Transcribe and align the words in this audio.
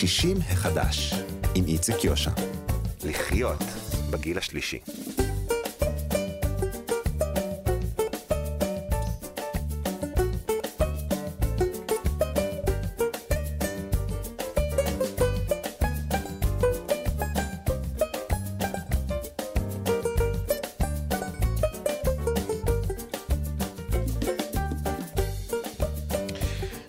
60 0.00 0.36
החדש, 0.50 1.14
עם 1.54 1.64
איציק 1.66 2.04
יושע. 2.04 2.30
לחיות 3.04 3.64
בגיל 4.10 4.38
השלישי. 4.38 4.78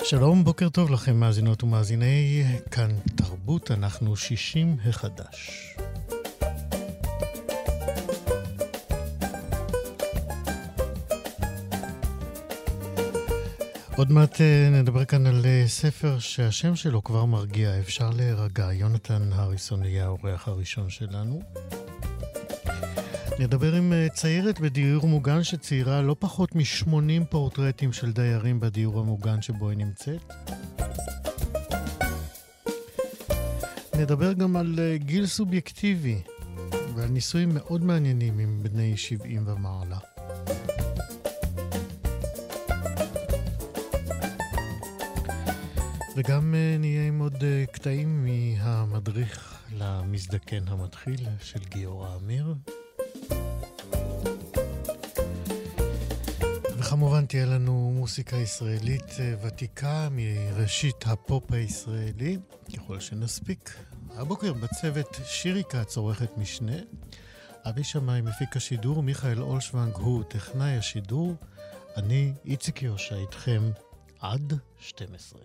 שלום, 0.09 0.43
בוקר 0.43 0.69
טוב 0.69 0.91
לכם, 0.91 1.15
מאזינות 1.15 1.63
ומאזיני 1.63 2.43
כאן 2.71 2.89
תרבות, 3.15 3.71
אנחנו 3.71 4.15
60 4.15 4.77
החדש. 4.85 5.75
עוד 13.97 14.11
מעט 14.11 14.41
אה, 14.41 14.69
נדבר 14.71 15.05
כאן 15.05 15.25
על 15.27 15.41
אה, 15.45 15.63
ספר 15.67 16.19
שהשם 16.19 16.75
שלו 16.75 17.03
כבר 17.03 17.25
מרגיע, 17.25 17.79
אפשר 17.79 18.09
להירגע. 18.09 18.73
יונתן 18.73 19.29
הריסון 19.33 19.83
יהיה 19.83 20.05
האורח 20.05 20.47
הראשון 20.47 20.89
שלנו. 20.89 21.41
נדבר 23.39 23.75
עם 23.75 23.93
אה, 23.93 24.07
ציירת 24.09 24.59
בדיור 24.59 25.07
מוגן 25.07 25.43
שציירה 25.43 26.01
לא 26.01 26.15
פחות 26.19 26.55
מ-80 26.55 27.25
פורטרטים 27.29 27.93
של 27.93 28.11
דיירים 28.11 28.59
בדיור 28.59 28.99
המוגן 28.99 29.41
שבו 29.41 29.69
היא 29.69 29.77
נמצאת. 29.77 30.33
נדבר 33.99 34.33
גם 34.33 34.55
על 34.55 34.75
אה, 34.79 34.97
גיל 34.97 35.25
סובייקטיבי 35.25 36.21
ועל 36.95 37.09
ניסויים 37.09 37.49
מאוד 37.53 37.83
מעניינים 37.83 38.39
עם 38.39 38.63
בני 38.63 38.97
70 38.97 39.43
ומעלה. 39.47 39.97
וגם 46.15 46.55
אה, 46.55 46.77
נהיה 46.79 47.07
עם 47.07 47.19
עוד 47.19 47.43
קטעים 47.71 48.25
מהמדריך 48.25 49.57
למזדקן 49.77 50.67
המתחיל 50.67 51.27
של 51.41 51.59
גיורא 51.69 52.15
אמיר. 52.15 52.55
וכמובן 56.99 57.25
תהיה 57.25 57.45
לנו 57.45 57.91
מוסיקה 57.95 58.35
ישראלית 58.35 59.19
אה, 59.19 59.33
ותיקה 59.41 60.07
מראשית 60.11 61.03
הפופ 61.07 61.51
הישראלי, 61.51 62.37
ככל 62.77 62.99
שנספיק. 62.99 63.73
הבוקר 64.15 64.53
בצוות 64.53 65.19
שירי 65.25 65.63
כץ 65.69 65.97
עורכת 65.97 66.37
משנה, 66.37 66.75
אבי 67.69 67.83
שמאי 67.83 68.21
מפיק 68.21 68.57
השידור, 68.57 69.03
מיכאל 69.03 69.41
אולשוונג 69.41 69.93
הוא 69.95 70.23
טכנאי 70.23 70.77
השידור, 70.77 71.35
אני 71.97 72.33
איציק 72.45 72.83
יושע 72.83 73.15
איתכם 73.15 73.61
עד 74.19 74.53
12. 74.79 75.41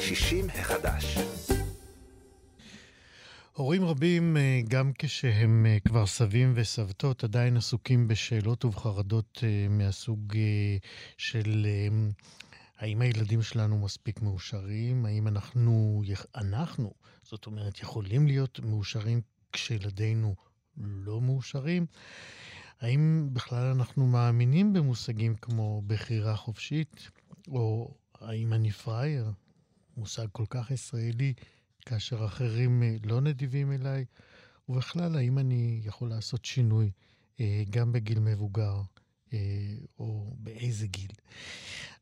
60 0.00 0.46
החדש 0.50 1.18
הורים 3.60 3.84
רבים, 3.84 4.36
אה, 4.36 4.60
גם 4.68 4.92
כשהם 4.98 5.66
אה, 5.66 5.78
כבר 5.88 6.06
סבים 6.06 6.52
וסבתות, 6.56 7.24
עדיין 7.24 7.56
עסוקים 7.56 8.08
בשאלות 8.08 8.64
ובחרדות 8.64 9.38
אה, 9.42 9.66
מהסוג 9.68 10.34
של 11.18 11.66
האם 12.78 13.00
הילדים 13.00 13.42
שלנו 13.42 13.78
מספיק 13.78 14.22
מאושרים, 14.22 15.06
האם 15.06 15.28
אנחנו, 15.28 16.02
אנחנו, 16.34 16.92
זאת 17.22 17.46
אומרת, 17.46 17.80
יכולים 17.80 18.26
להיות 18.26 18.60
מאושרים 18.60 19.20
כשילדינו 19.52 20.34
לא 20.76 21.20
מאושרים, 21.20 21.86
האם 22.80 23.28
בכלל 23.32 23.66
אנחנו 23.66 24.06
מאמינים 24.06 24.72
במושגים 24.72 25.34
כמו 25.36 25.82
בחירה 25.86 26.36
חופשית, 26.36 27.10
או 27.48 27.94
האם 28.20 28.52
אני 28.52 28.70
פראייר, 28.70 29.30
מושג 29.96 30.26
כל 30.32 30.44
כך 30.50 30.70
ישראלי, 30.70 31.34
כאשר 31.90 32.24
אחרים 32.24 32.82
אה, 32.82 32.96
לא 33.04 33.20
נדיבים 33.20 33.72
אליי? 33.72 34.04
ובכלל, 34.68 35.16
האם 35.16 35.38
אני 35.38 35.80
יכול 35.84 36.08
לעשות 36.08 36.44
שינוי 36.44 36.90
אה, 37.40 37.62
גם 37.70 37.92
בגיל 37.92 38.18
מבוגר, 38.18 38.82
אה, 39.32 39.38
או 39.98 40.34
באיזה 40.38 40.86
גיל? 40.86 41.10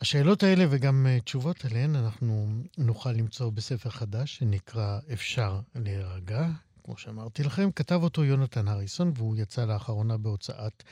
השאלות 0.00 0.42
האלה 0.42 0.64
וגם 0.70 1.06
תשובות 1.24 1.64
עליהן 1.64 1.96
אנחנו 1.96 2.46
נוכל 2.78 3.12
למצוא 3.12 3.50
בספר 3.50 3.90
חדש 3.90 4.36
שנקרא 4.36 4.98
"אפשר 5.12 5.60
להירגע", 5.74 6.48
כמו 6.84 6.98
שאמרתי 6.98 7.42
לכם. 7.42 7.70
כתב 7.76 8.00
אותו 8.02 8.24
יונתן 8.24 8.68
הריסון, 8.68 9.12
והוא 9.16 9.36
יצא 9.36 9.64
לאחרונה 9.64 10.16
בהוצאת 10.16 10.82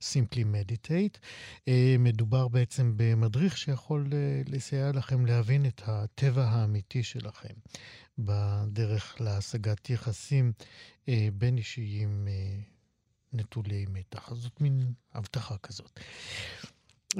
Simply 0.00 0.44
Meditate. 0.54 1.18
מדובר 1.98 2.48
בעצם 2.48 2.92
במדריך 2.96 3.56
שיכול 3.56 4.06
לסייע 4.46 4.92
לכם 4.92 5.26
להבין 5.26 5.66
את 5.66 5.82
הטבע 5.86 6.44
האמיתי 6.44 7.02
שלכם. 7.02 7.54
בדרך 8.18 9.20
להשגת 9.20 9.90
יחסים 9.90 10.52
אה, 11.08 11.28
בין 11.32 11.56
אישיים 11.56 12.28
אה, 12.28 12.60
נטולי 13.32 13.86
מתח. 13.92 14.32
אז 14.32 14.38
זאת 14.38 14.60
מין 14.60 14.80
הבטחה 15.14 15.58
כזאת. 15.58 16.00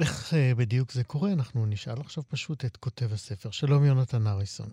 איך 0.01 0.33
אה, 0.33 0.55
בדיוק 0.57 0.91
זה 0.91 1.03
קורה? 1.03 1.31
אנחנו 1.33 1.65
נשאל 1.65 1.99
עכשיו 1.99 2.23
פשוט 2.27 2.65
את 2.65 2.77
כותב 2.77 3.13
הספר. 3.13 3.51
שלום, 3.51 3.85
יונתן 3.85 4.27
אריסון. 4.27 4.69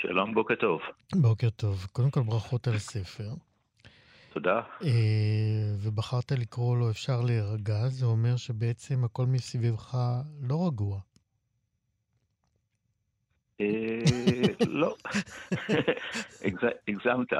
שלום, 0.00 0.34
בוקר 0.34 0.54
טוב. 0.54 0.80
בוקר 1.14 1.50
טוב. 1.50 1.86
קודם 1.92 2.10
כל, 2.10 2.22
ברכות 2.22 2.68
על 2.68 2.74
הספר. 2.74 3.34
תודה. 4.32 4.60
אה, 4.84 4.90
ובחרת 5.78 6.32
לקרוא 6.32 6.76
לו 6.76 6.90
אפשר 6.90 7.20
להירגע, 7.20 7.88
זה 7.88 8.06
אומר 8.06 8.36
שבעצם 8.36 9.04
הכל 9.04 9.26
מסביבך 9.26 9.98
לא 10.40 10.66
רגוע. 10.66 11.00
אה, 13.60 14.66
לא, 14.68 14.94
הגזמת. 16.88 17.32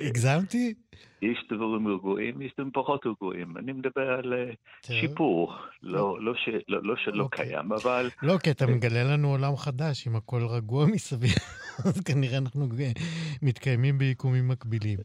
הגזמתי? 0.00 0.74
יש 1.22 1.38
דברים 1.52 1.88
רגועים, 1.88 2.42
יש 2.42 2.52
דברים 2.58 2.70
פחות 2.72 3.06
רגועים. 3.06 3.56
אני 3.56 3.72
מדבר 3.72 4.10
על 4.10 4.32
אה, 4.32 4.52
שיפור, 4.82 5.54
לא, 5.82 6.16
לא, 6.20 6.34
לא, 6.68 6.82
לא 6.82 6.96
שלא 6.96 7.22
אוקיי. 7.22 7.46
קיים, 7.46 7.72
אבל... 7.72 8.10
לא, 8.22 8.38
כי 8.38 8.50
אתה 8.50 8.66
מגלה 8.66 9.04
לנו 9.04 9.28
עולם 9.28 9.56
חדש, 9.56 10.06
אם 10.06 10.16
הכל 10.16 10.42
רגוע 10.46 10.86
מסביב, 10.94 11.34
אז 11.84 12.00
כנראה 12.00 12.38
אנחנו 12.38 12.68
מתקיימים 13.42 13.98
ביקומים 13.98 14.48
מקבילים. 14.48 14.98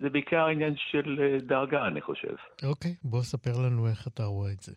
זה 0.00 0.10
בעיקר 0.12 0.46
עניין 0.46 0.74
של 0.90 1.20
אה, 1.22 1.38
דרגה, 1.38 1.86
אני 1.86 2.00
חושב. 2.00 2.34
אוקיי, 2.62 2.94
בוא 3.04 3.22
ספר 3.22 3.52
לנו 3.64 3.88
איך 3.88 4.08
אתה 4.08 4.24
רואה 4.24 4.52
את 4.52 4.60
זה. 4.60 4.72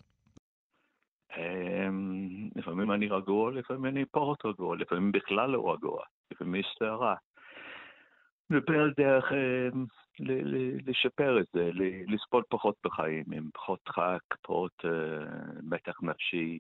לפעמים 2.64 2.92
אני 2.92 3.08
רגוע, 3.08 3.52
לפעמים 3.52 3.86
אני 3.86 4.06
פחות 4.06 4.46
רגוע, 4.46 4.76
לפעמים 4.76 5.12
בכלל 5.12 5.50
לא 5.50 5.74
רגוע, 5.74 6.04
לפעמים 6.32 6.56
יש 6.56 6.76
סערה. 6.80 7.16
מדבר 8.50 8.80
על 8.80 8.94
דרך 8.98 9.32
אמ, 9.32 9.86
לשפר 10.86 11.40
את 11.40 11.46
זה, 11.54 11.70
לסבול 12.08 12.44
פחות 12.50 12.76
בחיים, 12.84 13.26
עם 13.34 13.50
פחות 13.54 13.80
דחק, 13.86 14.20
פחות 14.42 14.72
אה, 14.86 15.26
מתח 15.64 16.04
נפשי, 16.04 16.60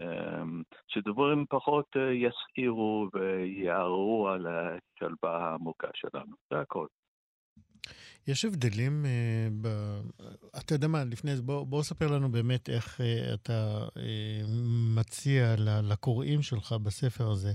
אמ, 0.00 0.62
שדברים 0.88 1.44
פחות 1.48 1.86
אה, 1.96 2.12
יסעירו 2.12 3.08
ויערערו 3.14 4.28
על 4.28 4.46
השלווה 4.46 5.36
העמוקה 5.36 5.88
שלנו, 5.94 6.36
זה 6.50 6.60
הכל. 6.60 6.86
יש 8.28 8.44
הבדלים, 8.44 9.06
אה, 9.06 9.48
ב... 9.62 9.66
אתה 10.58 10.74
יודע 10.74 10.88
מה, 10.88 11.04
לפני 11.04 11.36
זה, 11.36 11.42
בוא, 11.42 11.66
בוא 11.66 11.82
ספר 11.82 12.06
לנו 12.06 12.32
באמת 12.32 12.68
איך 12.68 13.00
אה, 13.00 13.34
אתה 13.34 13.78
אה, 13.96 14.42
מציע 14.96 15.54
לקוראים 15.90 16.42
שלך 16.42 16.72
בספר 16.72 17.30
הזה 17.30 17.52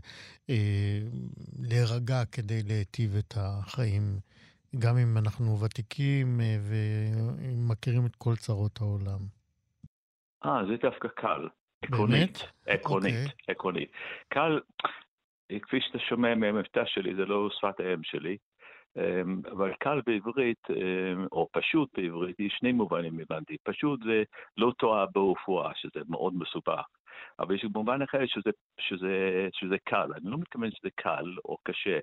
אה, 0.50 1.00
להירגע 1.60 2.26
כדי 2.32 2.64
להיטיב 2.64 3.16
את 3.16 3.34
החיים, 3.38 4.20
גם 4.80 4.98
אם 4.98 5.18
אנחנו 5.18 5.60
ותיקים 5.60 6.42
אה, 6.42 6.58
ומכירים 6.62 8.06
את 8.06 8.16
כל 8.16 8.36
צרות 8.36 8.82
העולם. 8.82 9.20
אה, 10.46 10.62
זה 10.70 10.76
דווקא 10.82 11.08
קל. 11.08 11.48
עקרונית. 11.82 12.38
עקרונית. 12.66 13.16
אוקיי. 13.16 13.28
עקרונית. 13.48 13.92
קל, 14.28 14.60
כפי 15.62 15.78
שאתה 15.82 16.00
שומע 16.10 16.36
מהמבטא 16.36 16.84
שלי, 16.86 17.16
זה 17.16 17.26
לא 17.26 17.50
שפת 17.58 17.80
האם 17.80 18.04
שלי. 18.04 18.38
אמ, 18.98 19.42
אבל 19.52 19.74
קל 19.80 20.02
בעברית, 20.06 20.68
אמ, 20.70 21.26
או 21.32 21.48
פשוט 21.52 21.90
בעברית, 21.98 22.40
יש 22.40 22.56
שני 22.60 22.72
מובנים 22.72 23.20
הבנתי. 23.20 23.58
פשוט 23.64 24.04
זה 24.04 24.24
לא 24.58 24.74
תואר 24.78 25.06
ברפואה, 25.14 25.72
שזה 25.76 26.00
מאוד 26.10 26.34
מסובך. 26.36 26.86
אבל 27.40 27.56
יש 27.56 27.66
מובן 27.76 28.02
אחר 28.02 28.26
שזה, 28.26 28.50
שזה, 28.80 29.48
שזה 29.54 29.76
קל. 29.84 30.10
אני 30.16 30.32
לא 30.32 30.38
מתכוון 30.38 30.72
שזה 30.72 30.90
קל 30.96 31.36
או 31.46 31.58
קשה. 31.64 32.00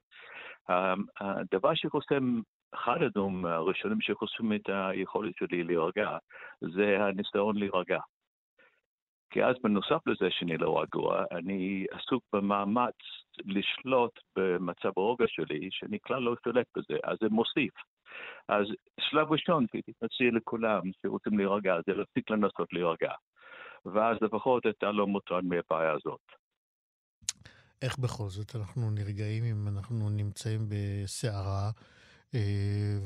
אמ, 0.70 1.04
הדבר 1.20 1.74
שחוסם, 1.74 2.40
אחד 2.74 3.02
הדברים 3.02 3.46
הראשונים 3.46 4.00
שחוסמים 4.00 4.52
את 4.52 4.68
היכולת 4.68 5.36
שלי 5.36 5.62
להירגע, 5.62 6.16
זה 6.60 7.04
הניסיון 7.04 7.56
להירגע. 7.56 7.98
כי 9.34 9.44
אז 9.44 9.54
בנוסף 9.62 10.06
לזה 10.06 10.28
שאני 10.30 10.56
לא 10.56 10.80
רגוע, 10.82 11.24
אני 11.32 11.86
עסוק 11.90 12.24
במאמץ 12.32 12.94
לשלוט 13.44 14.12
במצב 14.36 14.90
הרוגע 14.96 15.24
שלי, 15.28 15.68
שאני 15.70 15.98
כלל 16.02 16.22
לא 16.22 16.34
שולט 16.44 16.66
בזה, 16.76 16.98
אז 17.04 17.16
זה 17.20 17.28
מוסיף. 17.30 17.74
אז 18.48 18.66
שלב 19.00 19.32
ראשון, 19.32 19.66
הייתי 19.72 19.92
מציע 20.02 20.30
לכולם 20.32 20.80
שרוצים 21.02 21.38
להירגע, 21.38 21.74
זה 21.86 21.94
להפסיק 21.94 22.30
לנסות 22.30 22.72
להירגע. 22.72 23.12
ואז 23.84 24.16
לפחות 24.20 24.66
אתה 24.66 24.92
לא 24.92 25.06
מוטרד 25.06 25.44
מהבעיה 25.44 25.92
הזאת. 25.92 26.20
איך 27.82 27.98
בכל 27.98 28.28
זאת 28.28 28.56
אנחנו 28.56 28.90
נרגעים 28.90 29.44
אם 29.44 29.68
אנחנו 29.68 30.10
נמצאים 30.10 30.60
בסערה 30.68 31.70
אה, 32.34 32.40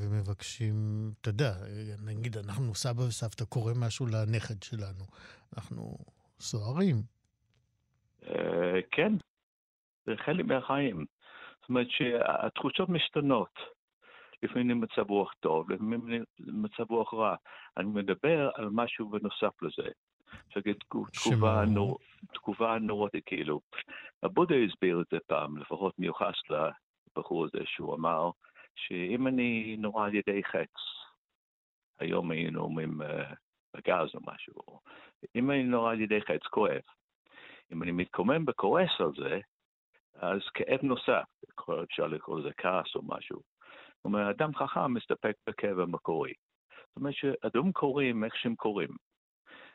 ומבקשים, 0.01 0.75
אתה 1.21 1.29
יודע, 1.29 1.53
נגיד 2.07 2.37
אנחנו 2.37 2.75
סבא 2.75 3.01
וסבתא, 3.03 3.45
קורא 3.45 3.73
משהו 3.77 4.07
לנכד 4.07 4.63
שלנו, 4.63 5.05
אנחנו 5.57 5.99
סוערים. 6.41 6.97
אה, 8.29 8.81
כן, 8.91 9.13
זה 10.07 10.17
חלק 10.17 10.45
מהחיים. 10.45 11.05
זאת 11.61 11.69
אומרת 11.69 11.87
שהתחושות 11.91 12.89
משתנות. 12.89 13.79
לפעמים 14.43 14.81
מצב 14.81 15.11
רוח 15.11 15.33
טוב, 15.41 15.71
לפעמים 15.71 16.25
מצב 16.41 16.91
רוח 16.91 17.15
רע. 17.15 17.35
אני 17.77 17.87
מדבר 17.87 18.51
על 18.55 18.69
משהו 18.73 19.09
בנוסף 19.09 19.63
לזה. 19.63 19.89
תגובה, 21.13 21.65
נור, 21.65 21.99
תגובה 22.35 22.79
נורותית, 22.81 23.25
כאילו. 23.27 23.61
הבודה 24.23 24.55
הסביר 24.55 25.01
את 25.01 25.07
זה 25.11 25.19
פעם, 25.27 25.59
לפחות 25.59 25.99
מיוחס 25.99 26.35
לבחור 27.17 27.45
הזה, 27.45 27.59
שהוא 27.65 27.95
אמר 27.95 28.31
שאם 28.75 29.27
אני 29.27 29.77
נורא 29.79 30.07
על 30.07 30.15
ידי 30.15 30.45
חץ, 30.45 30.75
היום 31.99 32.31
היינו 32.31 32.61
אומרים 32.61 33.03
uh, 33.03 33.05
בגז 33.77 34.09
או 34.15 34.21
משהו, 34.27 34.81
אם 35.37 35.51
אני 35.51 35.63
נורא 35.63 35.93
על 35.93 36.01
ידי 36.01 36.21
חץ, 36.21 36.47
כואב. 36.51 36.81
אם 37.73 37.83
אני 37.83 37.93
מתקומם 37.93 38.45
וכועס 38.49 38.91
על 39.01 39.13
זה, 39.19 39.41
אז 40.15 40.41
כאב 40.55 40.79
נוסף, 40.83 41.25
אפשר 41.85 42.07
לקרוא 42.07 42.41
לזה 42.41 42.51
כעס 42.57 42.95
או 42.95 43.01
משהו. 43.05 43.41
זאת 43.97 44.05
אומרת, 44.05 44.37
אדם 44.37 44.55
חכם 44.55 44.95
מסתפק 44.95 45.35
בכאב 45.49 45.79
המקורי. 45.79 46.33
זאת 46.89 46.97
אומרת 46.97 47.15
שאדום 47.15 47.73
קורים 47.73 48.25
איך 48.25 48.37
שהם 48.37 48.55
קורים. 48.55 48.91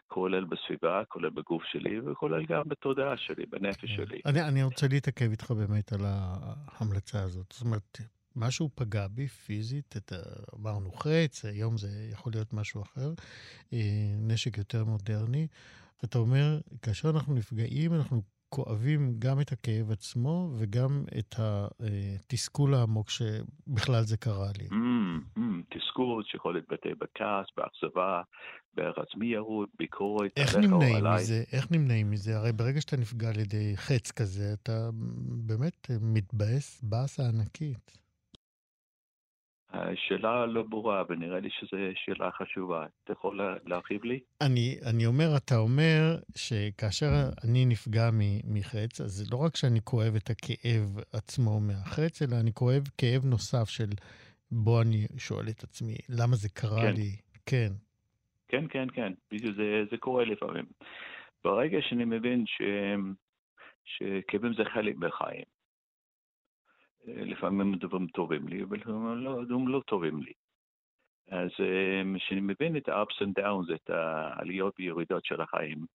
כולל 0.08 0.46
בסביבה, 0.46 1.06
כולל 1.08 1.30
בגוף 1.30 1.64
שלי, 1.64 2.00
וכולל 2.00 2.46
גם 2.46 2.64
בתודעה 2.66 3.18
שלי, 3.18 3.46
בנפש 3.46 3.80
כן. 3.82 3.88
שלי. 3.88 4.22
אני, 4.26 4.42
אני 4.42 4.64
רוצה 4.64 4.88
להתעכב 4.88 5.30
איתך 5.32 5.52
באמת 5.52 5.94
על 5.94 6.00
ההמלצה 6.06 7.24
הזאת. 7.24 7.52
זאת 7.52 7.66
אומרת, 7.66 7.98
משהו 8.36 8.70
פגע 8.76 9.08
בי 9.08 9.28
פיזית, 9.28 9.98
את, 9.98 10.14
אמרנו 10.56 10.92
חץ, 10.92 11.46
היום 11.46 11.78
זה 11.78 12.10
יכול 12.12 12.32
להיות 12.32 12.54
משהו 12.54 12.82
אחר, 12.82 13.14
אה, 13.74 13.80
נשק 14.18 14.58
יותר 14.58 14.86
מודרני. 14.86 15.48
אתה 16.04 16.18
אומר, 16.18 16.60
כאשר 16.82 17.10
אנחנו 17.10 17.34
נפגעים, 17.34 17.94
אנחנו 17.94 18.22
כואבים 18.56 19.14
גם 19.20 19.42
את 19.42 19.52
הכאב 19.52 19.92
עצמו 19.92 20.50
וגם 20.58 21.04
את 21.20 21.36
התסכול 21.40 22.74
העמוק 22.74 23.10
שבכלל 23.10 24.04
זה 24.04 24.18
קרה 24.18 24.50
לי. 24.58 24.68
Mm, 24.68 25.40
mm, 25.40 25.42
תסכול 25.70 26.24
שיכול 26.26 26.54
להתבטא 26.56 26.90
בכעס, 27.02 27.48
באכזבה, 27.58 28.22
בערך 28.74 28.98
עצמי 28.98 29.28
ירוד, 29.28 29.70
ביקורת 29.80 30.32
איך 30.38 30.56
נמנעים 30.56 31.06
מזה? 31.16 31.44
איך 31.52 31.72
נמנעים 31.72 32.12
מזה? 32.12 32.38
הרי 32.38 32.52
ברגע 32.52 32.82
שאתה 32.82 32.98
נפגע 32.98 33.30
על 33.30 33.40
ידי 33.40 33.74
חץ 33.76 34.12
כזה, 34.12 34.54
אתה 34.54 34.90
באמת 35.48 35.88
מתבאס 36.02 36.82
באסה 36.84 37.24
ענקית. 37.28 38.03
השאלה 39.74 40.46
לא 40.46 40.64
ברורה, 40.64 41.04
ונראה 41.10 41.40
לי 41.40 41.50
שזו 41.52 41.78
שאלה 41.96 42.32
חשובה. 42.32 42.86
אתה 43.04 43.14
יכול 43.14 43.42
להרחיב 43.66 44.04
לי? 44.04 44.20
אני, 44.42 44.76
אני 44.90 45.06
אומר, 45.06 45.38
אתה 45.38 45.58
אומר 45.58 46.16
שכאשר 46.36 47.08
אני 47.44 47.66
נפגע 47.66 48.10
מחץ, 48.44 49.02
אז 49.02 49.32
לא 49.32 49.38
רק 49.38 49.56
שאני 49.56 49.80
כואב 49.84 50.16
את 50.16 50.30
הכאב 50.30 50.98
עצמו 51.14 51.60
מהחץ, 51.60 52.22
אלא 52.22 52.36
אני 52.40 52.54
כואב 52.54 52.84
כאב 52.98 53.26
נוסף 53.26 53.70
של 53.70 53.90
בו 54.52 54.82
אני 54.82 55.08
שואל 55.18 55.46
את 55.50 55.64
עצמי, 55.64 55.96
למה 56.10 56.36
זה 56.36 56.50
קרה 56.50 56.82
כן. 56.82 56.94
לי? 56.94 57.12
כן. 57.46 57.72
כן, 58.48 58.66
כן, 58.70 58.88
כן, 58.94 59.14
בדיוק 59.32 59.56
זה, 59.56 59.84
זה 59.92 59.98
קורה 59.98 60.26
לפעמים. 60.26 60.66
ברגע 61.44 61.78
שאני 61.82 62.06
מבין 62.06 62.44
ש... 62.48 62.62
שכאבים 63.86 64.54
זה 64.54 64.64
חלק 64.74 64.96
מהחיים, 64.96 65.44
לפעמים 67.06 67.76
דברים 67.76 68.08
טובים 68.08 68.48
לי, 68.48 68.64
ולפעמים 68.64 69.24
לא, 69.24 69.44
דברים 69.46 69.68
לא 69.68 69.82
טובים 69.88 70.22
לי. 70.22 70.34
אז 71.32 71.50
כשאני 72.18 72.42
מבין 72.42 72.78
את 72.78 72.90
ה-ups 72.90 73.26
and 73.26 73.42
downs, 73.42 73.76
את 73.76 73.90
העליות 73.90 74.74
וירידות 74.80 75.26
של 75.26 75.42
החיים, 75.42 75.86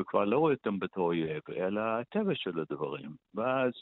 וכבר 0.00 0.24
לא 0.24 0.38
רואה 0.38 0.54
אותם 0.54 0.78
בתור 0.78 1.06
אויב, 1.06 1.42
אלא 1.56 1.80
הטבע 1.80 2.34
של 2.34 2.60
הדברים. 2.60 3.10
ואז 3.34 3.72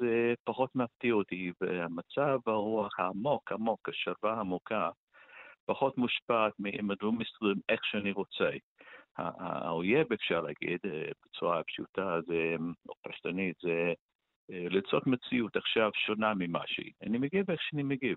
פחות 0.45 0.71
מפתיע 0.75 1.13
אותי, 1.13 1.53
והמצב 1.61 2.39
הרוח 2.47 3.01
העמוק 3.01 3.53
עמוק, 3.53 3.89
השלווה 3.89 4.35
העמוקה, 4.35 4.91
פחות 5.67 5.99
מושפעת 5.99 6.53
מאם 6.59 6.91
הדברים 6.91 7.19
מסתדרים 7.19 7.57
איך 7.69 7.85
שאני 7.85 8.13
רוצה. 8.13 8.51
האויב, 9.17 10.13
אפשר 10.13 10.41
להגיד, 10.41 10.81
בצורה 11.25 11.63
פשוטה, 11.63 12.21
זה, 12.27 12.57
או 12.89 12.95
פשטנית, 13.09 13.57
זה 13.63 13.71
אה, 13.71 13.93
ליצור 14.49 15.01
מציאות 15.07 15.57
עכשיו 15.57 15.91
שונה 15.95 16.33
ממה 16.35 16.61
שהיא. 16.67 16.93
אני 17.03 17.19
מגיב 17.19 17.51
איך 17.51 17.63
שאני 17.63 17.83
מגיב. 17.83 18.17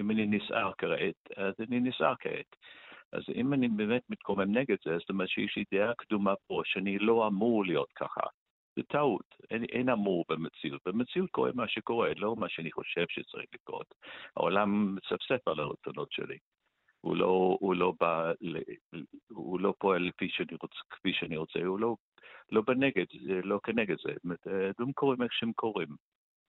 אם 0.00 0.10
אני 0.10 0.26
נסער 0.26 0.72
כעת, 0.78 1.36
אז 1.36 1.54
אני 1.60 1.80
נסער 1.80 2.14
כעת. 2.20 2.56
אז 3.12 3.22
אם 3.34 3.52
אני 3.52 3.68
באמת 3.68 4.02
מתקומם 4.08 4.58
נגד 4.58 4.76
זה, 4.84 4.98
זאת 4.98 5.10
אומרת 5.10 5.28
שיש 5.28 5.56
לי 5.56 5.64
דעה 5.74 5.94
קדומה 5.94 6.34
פה 6.46 6.62
שאני 6.64 6.98
לא 6.98 7.26
אמור 7.26 7.64
להיות 7.64 7.92
ככה. 7.92 8.20
זה 8.76 8.82
טעות, 8.82 9.34
אין, 9.50 9.64
אין 9.64 9.88
אמור 9.88 10.24
במציאות. 10.28 10.80
במציאות 10.86 11.30
קורה 11.30 11.50
מה 11.54 11.68
שקורה, 11.68 12.10
לא 12.16 12.36
מה 12.36 12.48
שאני 12.48 12.72
חושב 12.72 13.04
שצריך 13.08 13.46
לקרות. 13.54 13.94
העולם 14.36 14.94
מצפצף 14.94 15.48
על 15.48 15.60
הרצונות 15.60 16.12
שלי. 16.12 16.38
הוא 17.00 17.16
לא, 17.16 17.58
הוא 17.60 17.74
לא, 17.74 17.92
בא, 18.00 18.32
הוא 19.28 19.60
לא 19.60 19.74
פועל 19.78 20.02
לפי 20.02 20.28
שאני 20.28 20.56
רוצה, 20.62 20.80
כפי 20.90 21.12
שאני 21.12 21.36
רוצה, 21.36 21.58
הוא 21.64 21.80
לא 21.80 21.96
לא 22.52 22.62
בנגד, 22.66 23.04
לא 23.44 23.60
כנגד 23.62 23.96
זה. 24.04 24.12
דברים 24.78 24.92
קורים 24.92 25.22
איך 25.22 25.32
שהם 25.32 25.52
קורים. 25.52 25.88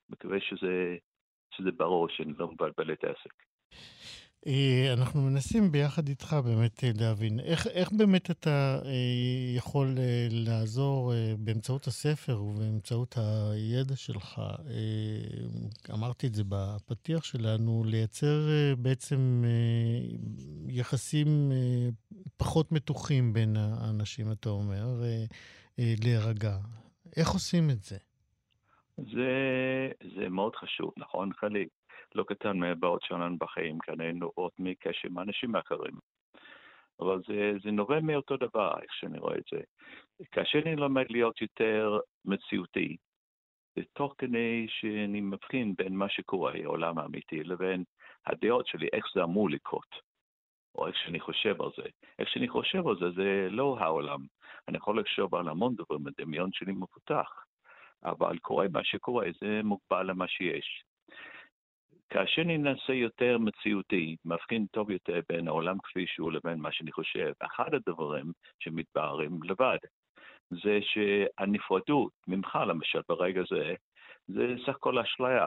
מקווה 0.09 0.37
שזה, 0.41 0.95
שזה 1.55 1.71
ברור 1.71 2.09
שאני 2.09 2.33
לא 2.37 2.51
מבלבל 2.51 2.93
את 2.93 3.03
העסק. 3.03 3.33
אה, 4.47 4.93
אנחנו 4.93 5.21
מנסים 5.21 5.71
ביחד 5.71 6.07
איתך 6.07 6.35
באמת 6.45 6.83
אה, 6.83 6.91
להבין 6.99 7.39
איך, 7.39 7.67
איך 7.67 7.91
באמת 7.91 8.31
אתה 8.31 8.79
אה, 8.85 8.91
יכול 9.55 9.97
לעזור 10.29 11.13
באמצעות 11.37 11.87
הספר 11.87 12.41
ובאמצעות 12.43 13.15
הידע 13.17 13.95
שלך, 13.95 14.41
אמרתי 15.93 16.27
את 16.27 16.33
זה 16.35 16.43
בפתיח 16.49 17.23
שלנו, 17.23 17.83
לייצר 17.85 18.39
בעצם 18.77 19.43
יחסים 20.67 21.51
פחות 22.37 22.71
מתוחים 22.71 23.33
בין 23.33 23.57
האנשים, 23.57 24.31
אתה 24.31 24.49
אומר, 24.49 25.03
אה, 25.03 25.25
להירגע. 25.79 26.57
איך 27.17 27.29
עושים 27.29 27.69
את 27.69 27.83
זה? 27.83 27.97
זה, 28.97 29.91
זה 30.15 30.29
מאוד 30.29 30.55
חשוב, 30.55 30.93
נכון, 30.97 31.33
חליק? 31.33 31.69
לא 32.15 32.23
קטן 32.23 32.57
מהבעות 32.57 33.01
שלנו 33.01 33.37
בחיים, 33.37 33.79
כאן 33.79 34.01
אין 34.01 34.19
נובעות 34.19 34.53
מקשר 34.59 35.07
עם 35.07 35.19
אנשים 35.19 35.55
אחרים. 35.55 35.93
אבל 36.99 37.21
זה, 37.27 37.51
זה 37.63 37.71
נובע 37.71 37.99
מאותו 37.99 38.37
דבר, 38.37 38.71
איך 38.81 38.93
שאני 38.93 39.19
רואה 39.19 39.37
את 39.37 39.43
זה. 39.51 39.59
כאשר 40.31 40.59
אני 40.65 40.75
לומד 40.75 41.05
להיות 41.09 41.41
יותר 41.41 41.99
מציאותי, 42.25 42.97
זה 43.75 43.81
תוך 43.93 44.15
כדי 44.17 44.65
שאני 44.69 45.21
מבחין 45.21 45.73
בין 45.77 45.95
מה 45.95 46.09
שקורה, 46.09 46.53
העולם 46.63 46.97
האמיתי, 46.97 47.43
לבין 47.43 47.83
הדעות 48.25 48.67
שלי, 48.67 48.87
איך 48.93 49.05
זה 49.15 49.23
אמור 49.23 49.49
לקרות, 49.49 49.95
או 50.75 50.87
איך 50.87 50.95
שאני 50.95 51.19
חושב 51.19 51.61
על 51.61 51.69
זה. 51.77 51.83
איך 52.19 52.29
שאני 52.29 52.47
חושב 52.47 52.87
על 52.87 52.95
זה, 52.99 53.11
זה 53.15 53.47
לא 53.51 53.77
העולם, 53.79 54.25
אני 54.67 54.77
יכול 54.77 54.99
לחשוב 54.99 55.35
על 55.35 55.47
המון 55.47 55.75
דברים, 55.75 56.07
הדמיון 56.07 56.49
שלי 56.53 56.73
מפותח, 56.73 57.45
אבל 58.03 58.37
קורה 58.37 58.65
מה 58.73 58.83
שקורה, 58.83 59.27
זה 59.41 59.61
מוגבל 59.63 60.03
למה 60.03 60.27
שיש. 60.27 60.83
כאשר 62.09 62.41
אני 62.41 62.57
נעשה 62.57 62.93
יותר 62.93 63.37
מציאותי, 63.37 64.15
מבחין 64.25 64.65
טוב 64.71 64.91
יותר 64.91 65.19
בין 65.29 65.47
העולם 65.47 65.77
כפי 65.83 66.07
שהוא 66.07 66.31
לבין 66.31 66.59
מה 66.59 66.71
שאני 66.71 66.91
חושב, 66.91 67.31
אחד 67.39 67.73
הדברים 67.73 68.31
שמתבהרים 68.59 69.43
לבד, 69.43 69.77
זה 70.49 70.79
שהנפרדות 70.81 72.11
ממך, 72.27 72.59
למשל, 72.67 73.01
ברגע 73.09 73.41
זה, 73.49 73.73
זה 74.27 74.55
סך 74.65 74.75
הכל 74.75 74.99
אשליה. 74.99 75.45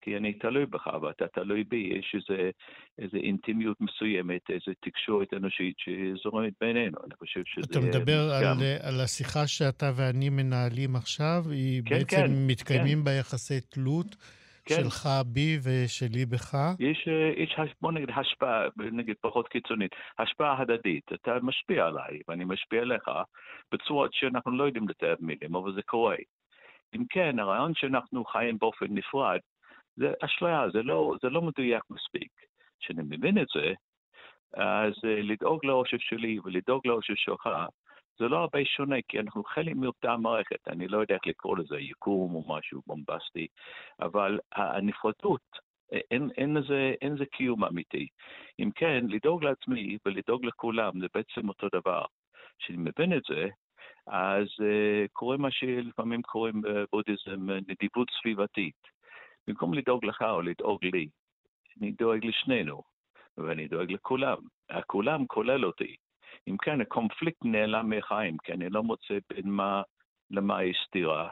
כי 0.00 0.16
אני 0.16 0.32
תלוי 0.32 0.66
בך 0.66 0.86
ואתה 1.02 1.28
תלוי 1.28 1.64
בי, 1.64 1.92
יש 1.98 2.14
איזה, 2.14 2.50
איזה 2.98 3.16
אינטימיות 3.16 3.76
מסוימת, 3.80 4.50
איזו 4.50 4.72
תקשורת 4.80 5.34
אנושית 5.34 5.76
שזורמת 5.78 6.52
בינינו, 6.60 6.98
אני 7.04 7.14
חושב 7.18 7.40
שזה... 7.44 7.66
אתה 7.70 7.80
מדבר 7.80 8.28
גם... 8.42 8.56
על, 8.58 8.64
על 8.82 9.00
השיחה 9.00 9.46
שאתה 9.46 9.90
ואני 9.96 10.28
מנהלים 10.28 10.96
עכשיו, 10.96 11.42
היא 11.50 11.82
כן, 11.86 11.98
בעצם 11.98 12.16
כן, 12.16 12.46
מתקיימים 12.46 12.98
כן. 12.98 13.04
בה 13.04 13.12
יחסי 13.12 13.60
תלות. 13.60 14.16
כן. 14.68 14.74
שלך 14.74 15.08
בי 15.26 15.58
ושלי 15.62 16.26
בך? 16.26 16.54
יש, 16.78 17.08
אה, 17.08 17.42
יש 17.42 17.72
בוא 17.80 17.92
נגיד 17.92 18.08
השפעה, 18.16 18.62
נגיד 18.92 19.16
פחות 19.20 19.48
קיצונית, 19.48 19.90
השפעה 20.18 20.60
הדדית. 20.62 21.04
אתה 21.12 21.32
משפיע 21.42 21.86
עליי 21.86 22.20
ואני 22.28 22.44
משפיע 22.44 22.80
עליך 22.80 23.10
בצורות 23.72 24.10
שאנחנו 24.14 24.52
לא 24.52 24.64
יודעים 24.64 24.88
לתאר 24.88 25.14
מילים, 25.20 25.54
אבל 25.54 25.74
זה 25.74 25.82
קורה. 25.82 26.16
אם 26.96 27.04
כן, 27.10 27.38
הרעיון 27.38 27.72
שאנחנו 27.74 28.24
חיים 28.24 28.58
באופן 28.58 28.86
נפרד, 28.90 29.38
זה 29.98 30.12
אשליה, 30.20 30.70
זה 30.72 30.82
לא, 30.82 31.14
זה 31.22 31.28
לא 31.30 31.42
מדויק 31.42 31.82
מספיק. 31.90 32.32
כשאני 32.80 33.02
מבין 33.02 33.38
את 33.38 33.46
זה, 33.54 33.72
אז 34.54 34.92
אה, 35.04 35.22
לדאוג 35.22 35.66
לאושר 35.66 35.96
שלי 36.00 36.38
ולדאוג 36.44 36.86
לאושר 36.86 37.14
שלך, 37.16 37.48
זה 38.18 38.28
לא 38.28 38.36
הרבה 38.36 38.64
שונה, 38.64 38.96
כי 39.08 39.20
אנחנו 39.20 39.44
חלק 39.44 39.76
מאותה 39.76 40.16
מערכת. 40.16 40.68
אני 40.68 40.88
לא 40.88 40.98
יודע 40.98 41.14
איך 41.14 41.26
לקרוא 41.26 41.58
לזה, 41.58 41.78
יקום 41.80 42.34
או 42.34 42.44
משהו 42.56 42.82
בומבסטי, 42.86 43.46
אבל 44.00 44.38
הנפרדות, 44.52 45.68
אין, 46.10 46.30
אין, 46.36 46.56
לזה, 46.56 46.94
אין 47.02 47.14
לזה 47.14 47.26
קיום 47.26 47.64
אמיתי. 47.64 48.06
אם 48.58 48.70
כן, 48.74 49.04
לדאוג 49.08 49.44
לעצמי 49.44 49.98
ולדאוג 50.06 50.44
לכולם 50.44 51.00
זה 51.00 51.06
בעצם 51.14 51.48
אותו 51.48 51.68
דבר. 51.72 52.04
כשאני 52.58 52.78
מבין 52.78 53.16
את 53.16 53.22
זה, 53.28 53.48
אז 54.06 54.46
uh, 54.46 55.08
קורה 55.12 55.36
מה 55.36 55.50
שלפעמים 55.50 56.22
קוראים 56.22 56.60
בבודהיזם 56.60 57.50
נדיבות 57.50 58.08
סביבתית. 58.20 58.97
במקום 59.48 59.74
לדאוג 59.74 60.04
לך 60.04 60.22
או 60.22 60.42
לדאוג 60.42 60.84
לי, 60.84 61.08
אני 61.80 61.90
דואג 61.90 62.24
לשנינו, 62.24 62.82
ואני 63.38 63.68
דואג 63.68 63.92
לכולם. 63.92 64.36
הכולם 64.70 65.26
כולל 65.26 65.64
אותי. 65.64 65.96
אם 66.48 66.56
כן, 66.56 66.80
הקונפליקט 66.80 67.44
נעלם 67.44 67.90
מחיים, 67.90 68.36
כי 68.44 68.52
אני 68.52 68.68
לא 68.70 68.82
מוצא 68.82 69.18
בין 69.30 69.50
מה 69.50 69.82
למה 70.30 70.64
יש 70.64 70.76
סתירה. 70.86 71.28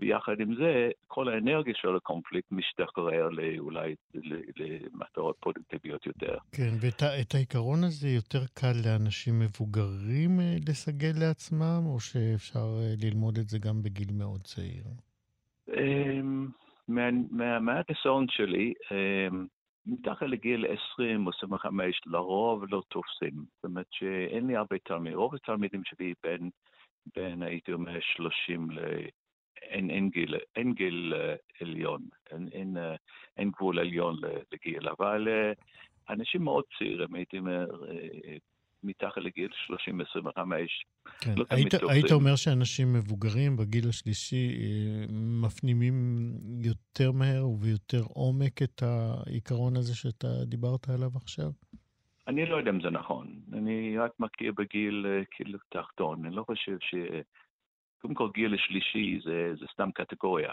ויחד 0.00 0.40
עם 0.40 0.54
זה, 0.54 0.90
כל 1.06 1.28
האנרגיה 1.28 1.74
של 1.76 1.96
הקונפליקט 1.96 2.52
משתחרר 2.52 3.28
אולי 3.58 3.94
למטרות 4.56 5.36
פרודוקטיביות 5.40 6.06
יותר. 6.06 6.36
כן, 6.52 6.70
ואת 6.80 7.34
העיקרון 7.34 7.84
הזה 7.84 8.08
יותר 8.08 8.46
קל 8.54 8.76
לאנשים 8.84 9.38
מבוגרים 9.38 10.40
אה, 10.40 10.56
לסגל 10.68 11.12
לעצמם, 11.20 11.82
או 11.86 12.00
שאפשר 12.00 12.66
אה, 12.80 12.94
ללמוד 13.02 13.38
את 13.38 13.48
זה 13.48 13.58
גם 13.58 13.82
בגיל 13.82 14.12
מאוד 14.12 14.40
צעיר? 14.40 14.84
מהניסיון 16.88 18.26
שלי, 18.28 18.74
אמ, 18.90 19.46
מתחת 19.86 20.26
לגיל 20.26 20.66
20 20.94 21.26
או 21.26 21.32
25 21.38 22.00
לרוב 22.06 22.64
לא 22.70 22.82
תופסים. 22.88 23.32
זאת 23.54 23.64
אומרת 23.64 23.86
שאין 23.90 24.46
לי 24.46 24.56
הרבה 24.56 24.76
תלמידים. 24.78 25.18
רוב 25.18 25.34
התלמידים 25.34 25.82
שלי 25.84 26.14
בין, 26.22 26.50
בין 27.16 27.42
הייתי 27.42 27.72
אומר, 27.72 28.00
30 28.00 28.70
ל... 28.70 28.78
אין, 29.62 29.90
אין, 29.90 30.10
גיל, 30.10 30.36
אין 30.56 30.72
גיל 30.72 31.14
uh, 31.16 31.64
עליון, 31.64 32.02
אין, 32.30 32.48
אין, 32.52 32.76
uh, 32.76 32.96
אין 33.36 33.50
גבול 33.50 33.78
עליון 33.78 34.16
לגיל, 34.52 34.88
אבל 34.88 35.28
uh, 35.28 35.62
אנשים 36.12 36.42
מאוד 36.42 36.64
צעירים, 36.78 37.14
הייתי 37.14 37.38
אומר, 37.38 37.66
מתחת 38.84 39.16
לגיל 39.16 39.48
30-25. 39.70 39.74
כן. 41.20 41.34
לא 41.36 41.44
היית, 41.50 41.74
היית 41.88 42.12
אומר 42.12 42.36
שאנשים 42.36 42.92
מבוגרים 42.92 43.56
בגיל 43.56 43.88
השלישי 43.88 44.48
אה, 44.48 45.04
מפנימים 45.42 45.94
יותר 46.64 47.12
מהר 47.12 47.48
וביותר 47.48 48.02
עומק 48.08 48.62
את 48.62 48.82
העיקרון 48.82 49.76
הזה 49.76 49.96
שאתה 49.96 50.28
דיברת 50.46 50.88
עליו 50.88 51.10
עכשיו? 51.16 51.50
אני 52.28 52.46
לא 52.46 52.56
יודע 52.56 52.70
אם 52.70 52.80
זה 52.80 52.90
נכון. 52.90 53.26
אני 53.52 53.98
רק 53.98 54.10
מכיר 54.18 54.52
בגיל 54.56 55.06
אה, 55.08 55.22
כאילו 55.30 55.58
תחתון. 55.68 56.26
אני 56.26 56.36
לא 56.36 56.44
חושב 56.46 56.76
ש... 56.80 56.94
קודם 58.02 58.14
כל, 58.14 58.28
גיל 58.34 58.54
השלישי 58.54 59.20
זה, 59.24 59.52
זה 59.60 59.66
סתם 59.72 59.90
קטגוריה. 59.94 60.52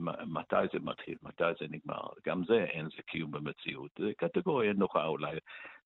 אמ, 0.00 0.08
אה, 0.08 0.24
מתי 0.24 0.56
זה 0.72 0.78
מתחיל, 0.82 1.14
מתי 1.22 1.44
זה 1.60 1.66
נגמר. 1.70 2.08
גם 2.26 2.42
זה 2.44 2.64
אין 2.64 2.88
זה 2.96 3.02
קיום 3.06 3.30
במציאות. 3.30 3.90
זה 3.98 4.10
קטגוריה 4.18 4.72
נוחה 4.72 5.06
אולי 5.06 5.38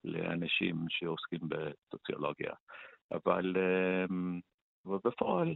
לאנשים 0.04 0.87
שעוסקים 0.88 1.40
בסוציולוגיה. 1.49 2.52
אבל, 3.12 3.54
אמ, 3.56 4.40
בפועל 5.04 5.54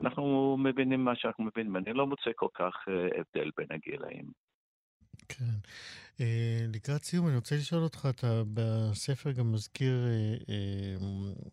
אנחנו 0.00 0.56
מבינים 0.56 1.04
מה 1.04 1.16
שאנחנו 1.16 1.44
מבינים. 1.44 1.76
אני 1.76 1.92
לא 1.92 2.06
מוצא 2.06 2.30
כל 2.36 2.48
כך 2.54 2.74
אה, 2.88 3.20
הבדל 3.20 3.50
בין 3.56 3.66
הגילאים. 3.70 4.32
כן. 5.28 5.54
Uh, 6.18 6.22
לקראת 6.74 7.04
סיום, 7.04 7.26
אני 7.26 7.36
רוצה 7.36 7.56
לשאול 7.56 7.82
אותך, 7.82 8.08
אתה 8.10 8.42
בספר 8.54 9.32
גם 9.32 9.52
מזכיר 9.52 9.94
uh, 10.40 10.42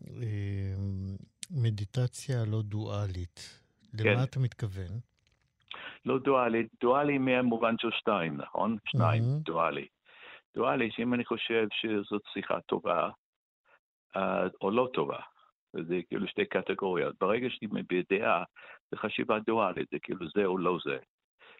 uh, 0.08 0.22
מדיטציה 1.50 2.44
לא 2.44 2.62
דואלית. 2.62 3.60
כן. 3.98 4.04
למה 4.04 4.24
אתה 4.24 4.40
מתכוון? 4.40 5.00
לא 6.04 6.18
דואלי, 6.18 6.66
דואלי 6.80 7.18
מהמובן 7.18 7.74
של 7.78 7.90
שתיים, 7.90 8.36
נכון? 8.36 8.76
שניים, 8.86 9.22
mm-hmm. 9.22 9.42
דואלי. 9.44 9.86
דואלי, 10.54 10.90
שאם 10.90 11.14
אני 11.14 11.24
חושב 11.24 11.66
שזאת 11.72 12.22
שיחה 12.32 12.60
טובה, 12.60 13.10
uh, 14.16 14.20
או 14.60 14.70
לא 14.70 14.88
טובה, 14.94 15.20
זה 15.72 16.00
כאילו 16.08 16.26
שתי 16.28 16.44
קטגוריות. 16.44 17.16
ברגע 17.20 17.48
שאני 17.50 17.70
מביע 17.72 18.02
דעה, 18.10 18.44
זה 18.90 18.96
חשיבה 18.96 19.38
דואלית, 19.38 19.88
זה 19.90 19.98
כאילו 20.02 20.26
זה 20.34 20.44
או 20.44 20.58
לא 20.58 20.78
זה. 20.84 20.98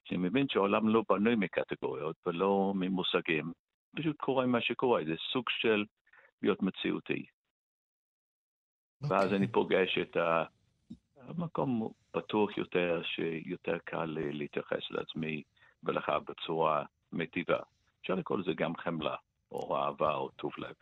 שאני 0.04 0.18
מבין 0.18 0.47
שהעולם 0.49 0.88
לא 0.88 1.02
בנוי 1.09 1.35
מקטגוריות 1.35 2.16
ולא 2.26 2.73
ממושגים, 2.76 3.52
פשוט 3.97 4.16
קורה 4.16 4.47
מה 4.47 4.61
שקורה, 4.61 5.02
זה 5.04 5.14
סוג 5.32 5.44
של 5.49 5.85
להיות 6.42 6.62
מציאותי. 6.62 7.25
Okay. 9.04 9.06
ואז 9.11 9.25
אוקיי. 9.25 9.38
אני 9.38 9.49
פוגש 9.49 9.99
את. 9.99 10.16
המקום 11.16 11.92
פתוח 12.12 12.59
יותר, 12.59 13.02
שיותר 13.05 13.79
קל 13.85 14.17
להתייחס 14.33 14.90
לעצמי 14.90 15.43
ולך 15.85 16.12
בצורה 16.29 16.85
מיטיבה. 17.12 17.59
אפשר 18.00 18.14
לקרוא 18.14 18.38
לזה 18.38 18.50
גם 18.57 18.76
חמלה, 18.76 19.14
או 19.52 19.76
אהבה, 19.76 20.14
או 20.14 20.29
טוב 20.29 20.52
לב. 20.59 20.75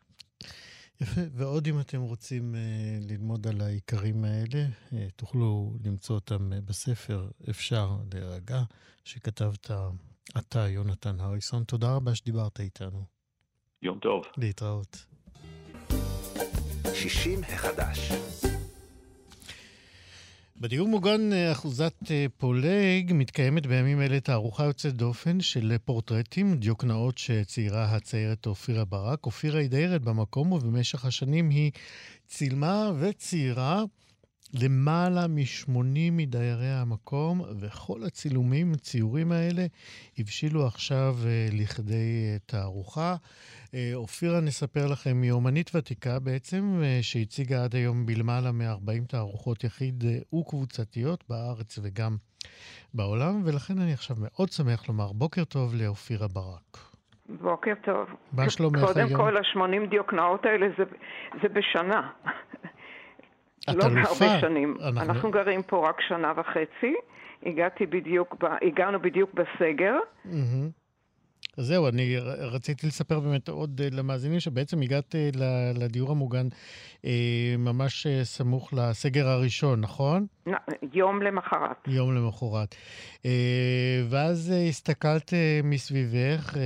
יפה, 1.00 1.20
ועוד 1.36 1.66
אם 1.66 1.80
אתם 1.80 2.00
רוצים 2.00 2.54
uh, 2.54 3.12
ללמוד 3.12 3.46
על 3.46 3.60
העיקרים 3.60 4.24
האלה, 4.24 4.64
uh, 4.90 4.94
תוכלו 5.16 5.72
למצוא 5.84 6.14
אותם 6.14 6.52
uh, 6.52 6.68
בספר 6.68 7.28
"אפשר 7.50 7.88
להירגע", 8.12 8.58
שכתבת 9.04 9.70
אתה, 10.38 10.68
יונתן 10.68 11.20
הריסון. 11.20 11.64
תודה 11.64 11.94
רבה 11.96 12.14
שדיברת 12.14 12.60
איתנו. 12.60 13.04
יום 13.82 13.98
טוב. 13.98 14.24
להתראות. 14.36 15.06
60 16.94 17.40
החדש. 17.44 18.12
בדיור 20.60 20.88
מוגן 20.88 21.32
אה, 21.32 21.52
אחוזת 21.52 21.94
אה, 22.10 22.26
פולג 22.36 23.12
מתקיימת 23.14 23.66
בימים 23.66 24.00
אלה 24.00 24.20
תערוכה 24.20 24.64
יוצאת 24.64 24.94
דופן 24.94 25.40
של 25.40 25.76
פורטרטים, 25.84 26.56
דיוקנאות 26.56 27.18
שציירה 27.18 27.84
הציירת 27.84 28.46
אופירה 28.46 28.84
ברק. 28.84 29.26
אופירה 29.26 29.60
היא 29.60 29.70
דיירת 29.70 30.02
במקום 30.02 30.52
ובמשך 30.52 31.04
השנים 31.04 31.50
היא 31.50 31.70
צילמה 32.26 32.90
וציירה 32.98 33.84
למעלה 34.54 35.26
מ-80 35.28 36.12
מדיירי 36.12 36.70
המקום, 36.70 37.40
וכל 37.60 38.04
הצילומים, 38.06 38.72
הציורים 38.72 39.32
האלה, 39.32 39.66
הבשילו 40.18 40.66
עכשיו 40.66 41.14
uh, 41.22 41.54
לכדי 41.62 42.36
uh, 42.36 42.50
תערוכה. 42.50 43.14
אה, 43.74 43.90
אופירה, 43.94 44.40
נספר 44.40 44.86
לכם, 44.86 45.22
היא 45.22 45.30
אומנית 45.30 45.70
ותיקה 45.74 46.18
בעצם, 46.18 46.80
uh, 46.80 47.02
שהציגה 47.02 47.64
עד 47.64 47.74
היום 47.74 48.06
בלמעלה 48.06 48.52
מ-40 48.52 49.06
תערוכות 49.08 49.64
יחיד 49.64 50.02
uh, 50.02 50.36
וקבוצתיות 50.36 51.24
בארץ 51.28 51.78
וגם 51.82 52.16
בעולם, 52.94 53.42
ולכן 53.44 53.78
אני 53.78 53.92
עכשיו 53.92 54.16
מאוד 54.20 54.48
שמח 54.48 54.88
לומר 54.88 55.12
בוקר 55.12 55.44
טוב 55.44 55.74
לאופירה 55.74 56.28
ברק. 56.28 56.78
בוקר 57.28 57.74
טוב. 57.84 58.06
מה 58.32 58.50
שלומך 58.50 58.76
היום? 58.76 58.94
קודם 58.94 59.16
כל, 59.16 59.36
ה-80 59.36 59.90
דיוקנאות 59.90 60.44
האלה 60.44 60.66
זה, 60.78 60.84
זה 61.42 61.48
בשנה. 61.48 62.10
לא 63.76 63.84
הרבה 63.84 64.40
שנים. 64.40 64.76
אנחנו... 64.80 65.00
אנחנו 65.00 65.30
גרים 65.30 65.62
פה 65.62 65.88
רק 65.88 66.00
שנה 66.00 66.32
וחצי. 66.36 66.94
הגעתי 67.46 67.86
בדיוק, 67.86 68.36
ב... 68.40 68.46
הגענו 68.62 69.00
בדיוק 69.00 69.30
בסגר. 69.34 69.96
Mm-hmm. 70.26 70.78
אז 71.58 71.66
זהו, 71.66 71.88
אני 71.88 72.16
רציתי 72.38 72.86
לספר 72.86 73.20
באמת 73.20 73.48
עוד 73.48 73.80
אה, 73.84 73.88
למאזינים 73.92 74.40
שבעצם 74.40 74.82
הגעת 74.82 75.14
אה, 75.14 75.30
לדיור 75.74 76.10
המוגן 76.10 76.46
אה, 77.04 77.54
ממש 77.58 78.06
סמוך 78.22 78.72
לסגר 78.72 79.28
הראשון, 79.28 79.80
נכון? 79.80 80.26
יום 80.92 81.22
למחרת. 81.22 81.76
יום 81.86 82.14
למחרת. 82.14 82.74
ואז 84.08 84.52
הסתכלת 84.68 85.32
מסביבך 85.64 86.56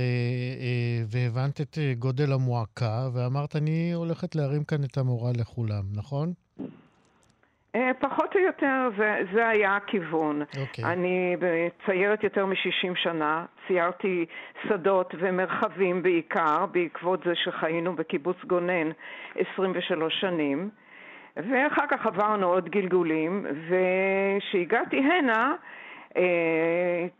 והבנת 1.07 1.61
את 1.61 1.77
גודל 1.99 2.33
המועקה, 2.33 3.09
ואמרת, 3.13 3.55
אני 3.55 3.93
הולכת 3.93 4.35
להרים 4.35 4.63
כאן 4.63 4.83
את 4.83 4.97
המורה 4.97 5.31
לכולם, 5.35 5.83
נכון? 5.91 6.33
אה, 7.75 7.91
פחות 7.99 8.35
או 8.35 8.39
יותר 8.39 8.89
זה, 8.97 9.17
זה 9.33 9.47
היה 9.47 9.75
הכיוון. 9.75 10.41
Okay. 10.41 10.59
אוקיי. 10.59 10.85
אני 10.85 11.35
ציירת 11.85 12.23
יותר 12.23 12.45
מ-60 12.45 12.95
שנה, 12.95 13.45
ציירתי 13.67 14.25
שדות 14.67 15.15
ומרחבים 15.19 16.03
בעיקר, 16.03 16.65
בעקבות 16.71 17.23
זה 17.23 17.35
שחיינו 17.35 17.95
בקיבוץ 17.95 18.37
גונן 18.47 18.91
23 19.35 20.21
שנים, 20.21 20.69
ואחר 21.37 21.87
כך 21.89 22.05
עברנו 22.05 22.47
עוד 22.47 22.69
גלגולים, 22.69 23.45
וכשהגעתי 23.67 24.97
הנה, 24.97 25.55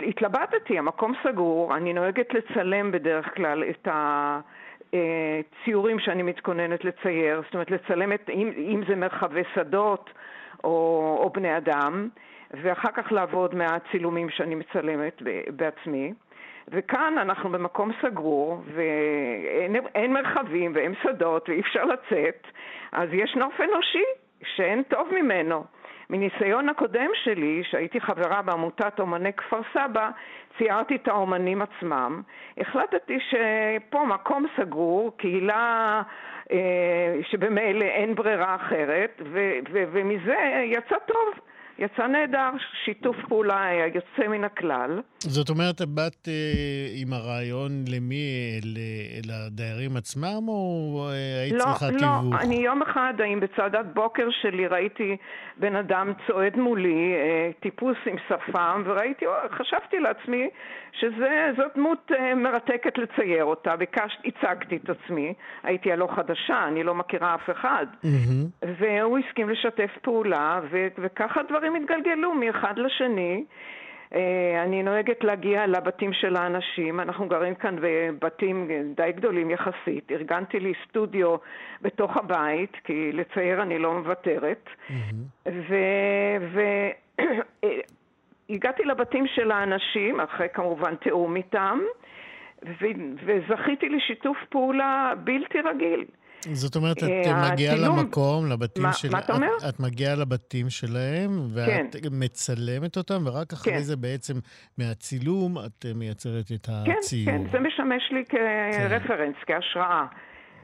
התלבטתי, 0.08 0.78
המקום 0.78 1.14
סגור, 1.24 1.78
אני 1.78 1.94
נוהגת 1.94 2.34
לצלם 2.34 2.92
בדרך 2.92 3.36
כלל 3.36 3.64
את 3.64 3.88
הציורים 4.94 6.00
שאני 6.00 6.24
מתכוננת 6.24 6.86
לצייר, 6.86 7.42
זאת 7.46 7.54
אומרת 7.54 7.72
לצלם 7.72 8.14
את, 8.14 8.30
אם, 8.30 8.52
אם 8.58 8.82
זה 8.88 8.96
מרחבי 8.96 9.42
שדות 9.56 10.10
או, 10.64 11.18
או 11.24 11.30
בני 11.30 11.58
אדם, 11.58 12.10
ואחר 12.52 12.92
כך 12.92 13.12
לעבוד 13.12 13.56
מהצילומים 13.56 14.30
שאני 14.30 14.56
מצלמת 14.56 15.22
בעצמי. 15.48 16.14
וכאן 16.68 17.18
אנחנו 17.18 17.50
במקום 17.50 17.92
סגור, 18.02 18.62
ואין 18.74 20.14
מרחבים 20.14 20.72
ואין 20.76 20.94
שדות 21.04 21.50
ואי 21.50 21.60
אפשר 21.60 21.86
לצאת, 21.86 22.48
אז 22.92 23.10
יש 23.12 23.36
נוף 23.36 23.62
אנושי 23.62 24.04
שאין 24.44 24.84
טוב 24.84 25.08
ממנו. 25.12 25.64
מניסיון 26.10 26.70
הקודם 26.70 27.10
שלי, 27.24 27.64
שהייתי 27.64 28.02
חברה 28.02 28.42
בעמותת 28.42 29.00
אומני 29.00 29.34
כפר 29.34 29.60
סבא, 29.74 30.10
ציירתי 30.58 30.96
את 30.96 31.08
האומנים 31.08 31.62
עצמם. 31.62 32.22
החלטתי 32.58 33.18
שפה 33.20 34.06
מקום 34.06 34.46
סגור, 34.58 35.18
קהילה 35.18 36.02
שבמילא 37.22 37.86
אין 37.86 38.16
ברירה 38.16 38.56
אחרת, 38.56 39.22
ו- 39.26 39.60
ו- 39.72 39.84
ומזה 39.92 40.36
יצא 40.64 40.96
טוב. 41.06 41.40
יצא 41.80 42.08
נהדר, 42.08 42.50
שיתוף 42.86 43.16
פעולה 43.28 43.66
היה 43.66 43.88
יוצא 43.88 44.28
מן 44.30 44.44
הכלל. 44.44 45.02
זאת 45.20 45.50
אומרת, 45.50 45.82
באת 45.82 46.28
אה, 46.28 46.34
עם 47.02 47.14
הרעיון 47.14 47.72
למי? 47.88 48.60
לדיירים 49.28 49.98
עצמם, 49.98 50.48
או 50.48 51.10
אה, 51.10 51.42
היית 51.42 51.54
לא, 51.54 51.60
צריכה 51.60 51.86
לא, 51.92 51.98
תיווך? 51.98 52.34
לא, 52.34 52.40
אני 52.40 52.56
יום 52.56 52.82
אחד, 52.82 53.14
האם 53.20 53.40
בצעדת 53.40 53.86
בוקר 53.94 54.28
שלי 54.42 54.68
ראיתי 54.68 55.18
בן 55.58 55.76
אדם 55.76 56.14
צועד 56.28 56.58
מולי, 56.58 57.14
אה, 57.14 57.52
טיפוס 57.60 57.98
עם 58.06 58.16
שפם, 58.28 58.84
וראיתי, 58.86 59.26
חשבתי 59.58 60.00
לעצמי 60.00 60.50
שזאת 61.00 61.72
דמות 61.76 62.12
אה, 62.20 62.36
מרתקת 62.36 62.98
לצייר 62.98 63.46
אותה, 63.46 63.76
ביקשתי, 63.76 64.28
הצגתי 64.28 64.80
את 64.84 64.90
עצמי, 64.90 65.34
הייתי 65.64 65.92
הלא 65.92 66.08
חדשה, 66.16 66.68
אני 66.68 66.84
לא 66.84 66.96
מכירה 66.96 67.36
אף 67.36 67.50
אחד, 67.50 67.86
mm-hmm. 68.04 68.66
והוא 68.80 69.20
הסכים 69.20 69.50
לשתף 69.50 69.92
פעולה, 70.02 70.60
ו- 70.72 70.88
וככה 70.98 71.42
דברים 71.64 71.84
התגלגלו 71.84 72.34
מאחד 72.34 72.74
לשני. 72.78 73.44
אה, 74.14 74.64
אני 74.64 74.84
נוהגת 74.84 75.24
להגיע 75.24 75.68
לבתים 75.68 76.14
של 76.14 76.36
האנשים, 76.36 77.00
אנחנו 77.00 77.28
גרים 77.28 77.56
כאן 77.56 77.76
בבתים 77.82 78.68
די 78.96 79.12
גדולים 79.16 79.50
יחסית. 79.50 80.12
ארגנתי 80.12 80.60
לי 80.60 80.74
סטודיו 80.88 81.36
בתוך 81.82 82.18
הבית, 82.18 82.72
כי 82.84 83.12
לצייר 83.12 83.62
אני 83.62 83.80
לא 83.80 83.94
מוותרת. 83.94 84.70
Mm-hmm. 84.90 85.50
והגעתי 88.50 88.84
לבתים 88.92 89.28
של 89.28 89.52
האנשים, 89.52 90.20
אחרי 90.20 90.48
כמובן 90.54 90.96
תיאום 90.96 91.36
איתם, 91.36 91.80
וזכיתי 93.26 93.90
לשיתוף 93.90 94.38
פעולה 94.50 95.14
בלתי 95.24 95.62
רגיל. 95.62 96.06
זאת 96.52 96.76
אומרת, 96.76 96.98
את 96.98 97.04
אה, 97.04 97.52
מגיעה 97.52 97.76
למקום, 97.76 98.50
לבתים 98.50 98.84
מה, 98.84 98.94
של... 98.94 99.10
מה 99.10 99.20
אתה 99.20 99.34
אומר? 99.34 99.48
את, 99.58 99.76
את 99.76 99.80
מגיעה 99.80 100.16
לבתים 100.16 100.70
שלהם, 100.70 101.48
ואת 101.54 101.96
כן. 101.96 102.10
מצלמת 102.12 102.98
אותם, 102.98 103.22
ורק 103.26 103.54
אחרי 103.54 103.74
כן. 103.74 103.80
זה 103.80 103.96
בעצם 103.96 104.34
מהצילום 104.78 105.58
את 105.66 105.86
מייצרת 105.96 106.52
את 106.56 106.70
הציור. 106.72 107.26
כן, 107.26 107.44
כן, 107.44 107.52
זה 107.52 107.60
משמש 107.60 108.12
לי 108.12 108.24
כרפרנס, 108.26 109.36
כן. 109.46 109.54
כהשראה. 109.54 110.06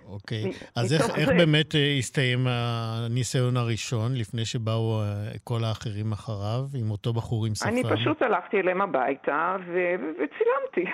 אוקיי. 0.10 0.44
אז 0.76 0.94
איך, 0.94 1.18
איך 1.18 1.30
באמת 1.30 1.76
אה, 1.76 1.96
הסתיים 1.98 2.48
הניסיון 2.50 3.58
הראשון, 3.58 4.16
לפני 4.16 4.46
שבאו 4.46 5.02
אה, 5.02 5.32
כל 5.44 5.64
האחרים 5.64 6.12
אחריו, 6.12 6.62
עם 6.80 6.92
אותו 6.92 7.14
בחור 7.14 7.46
עם 7.46 7.56
שפם? 7.56 7.68
אני 7.70 7.84
פשוט 7.84 8.22
הלכתי 8.22 8.60
אליהם 8.60 8.82
הביתה 8.82 9.58
ו- 9.68 9.96
וצילמתי. 10.14 10.92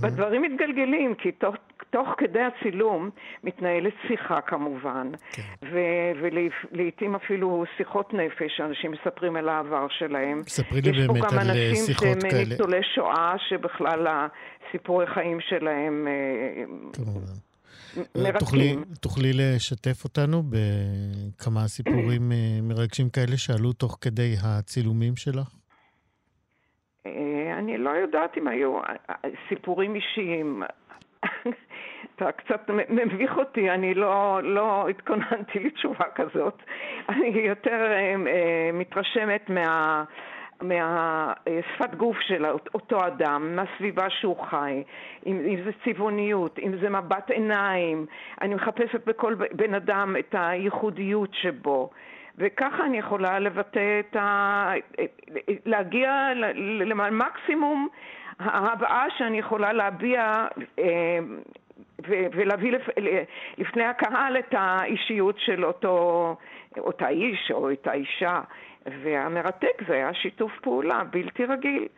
והדברים 0.00 0.42
מתגלגלים, 0.42 1.14
כי 1.14 1.32
תוך, 1.32 1.54
תוך 1.90 2.08
כדי 2.18 2.40
הצילום 2.40 3.10
מתנהלת 3.44 3.92
שיחה 4.08 4.40
כמובן, 4.40 5.10
כן. 5.32 5.42
ו- 5.62 6.12
ולעיתים 6.22 7.14
אפילו 7.14 7.64
שיחות 7.76 8.14
נפש, 8.14 8.60
אנשים 8.60 8.90
מספרים 8.90 9.36
על 9.36 9.48
העבר 9.48 9.86
שלהם. 9.88 10.42
ספרי 10.46 10.80
לי 10.80 11.06
באמת 11.06 11.32
על 11.32 11.50
אה, 11.50 11.74
שיחות 11.74 12.02
כאלה. 12.02 12.16
יש 12.16 12.16
פה 12.16 12.16
גם 12.16 12.20
אנשים 12.20 12.34
שהם 12.34 12.48
ניצולי 12.48 12.80
שואה, 12.94 13.34
שבכלל 13.48 14.06
הסיפורי 14.06 15.06
חיים 15.06 15.40
שלהם... 15.40 16.08
כמובן. 16.92 17.50
מרתקים. 17.96 18.38
תוכלי, 18.38 18.76
תוכלי 19.00 19.32
לשתף 19.32 20.04
אותנו 20.04 20.42
בכמה 20.42 21.68
סיפורים 21.68 22.32
אה, 22.32 22.58
מרגשים 22.62 23.08
כאלה 23.08 23.36
שעלו 23.36 23.72
תוך 23.72 23.98
כדי 24.00 24.34
הצילומים 24.44 25.16
שלך? 25.16 25.54
אה, 27.06 27.58
אני 27.58 27.78
לא 27.78 27.90
יודעת 27.90 28.38
אם 28.38 28.48
היו 28.48 28.78
אה, 28.78 29.14
סיפורים 29.48 29.94
אישיים. 29.94 30.62
אתה 32.16 32.32
קצת 32.32 32.70
מביך 32.88 33.36
אותי, 33.38 33.70
אני 33.70 33.94
לא, 33.94 34.40
לא 34.42 34.88
התכוננתי 34.88 35.58
לתשובה 35.64 36.04
כזאת. 36.14 36.62
אני 37.08 37.28
יותר 37.28 37.92
מתרשמת 38.72 39.50
מה... 39.50 40.04
מהשפת 40.62 41.94
גוף 41.96 42.16
של 42.20 42.46
אותו 42.74 43.06
אדם, 43.06 43.56
מהסביבה 43.56 44.10
שהוא 44.10 44.36
חי, 44.50 44.82
אם, 45.26 45.40
אם 45.46 45.56
זה 45.64 45.70
צבעוניות, 45.84 46.58
אם 46.58 46.72
זה 46.80 46.90
מבט 46.90 47.30
עיניים, 47.30 48.06
אני 48.40 48.54
מחפשת 48.54 49.06
בכל 49.06 49.34
בן 49.34 49.74
אדם 49.74 50.16
את 50.18 50.34
הייחודיות 50.38 51.30
שבו. 51.34 51.90
וככה 52.38 52.84
אני 52.84 52.98
יכולה 52.98 53.38
לבטא 53.38 54.00
את 54.00 54.16
ה... 54.16 54.72
להגיע 55.66 56.28
למקסימום 56.84 57.88
ההבעה 58.38 59.06
שאני 59.18 59.38
יכולה 59.38 59.72
להביע 59.72 60.46
ולהביא 62.08 62.72
לפני 63.58 63.84
הקהל 63.84 64.38
את 64.38 64.54
האישיות 64.58 65.38
של 65.38 65.64
אותו, 65.64 66.36
אותה 66.78 67.08
איש 67.08 67.50
או 67.50 67.72
את 67.72 67.86
האישה. 67.86 68.40
והמרתק 68.86 69.82
זה 69.88 69.94
היה 69.94 70.14
שיתוף 70.14 70.52
פעולה 70.62 71.04
בלתי 71.10 71.44
רגיל. 71.44 71.88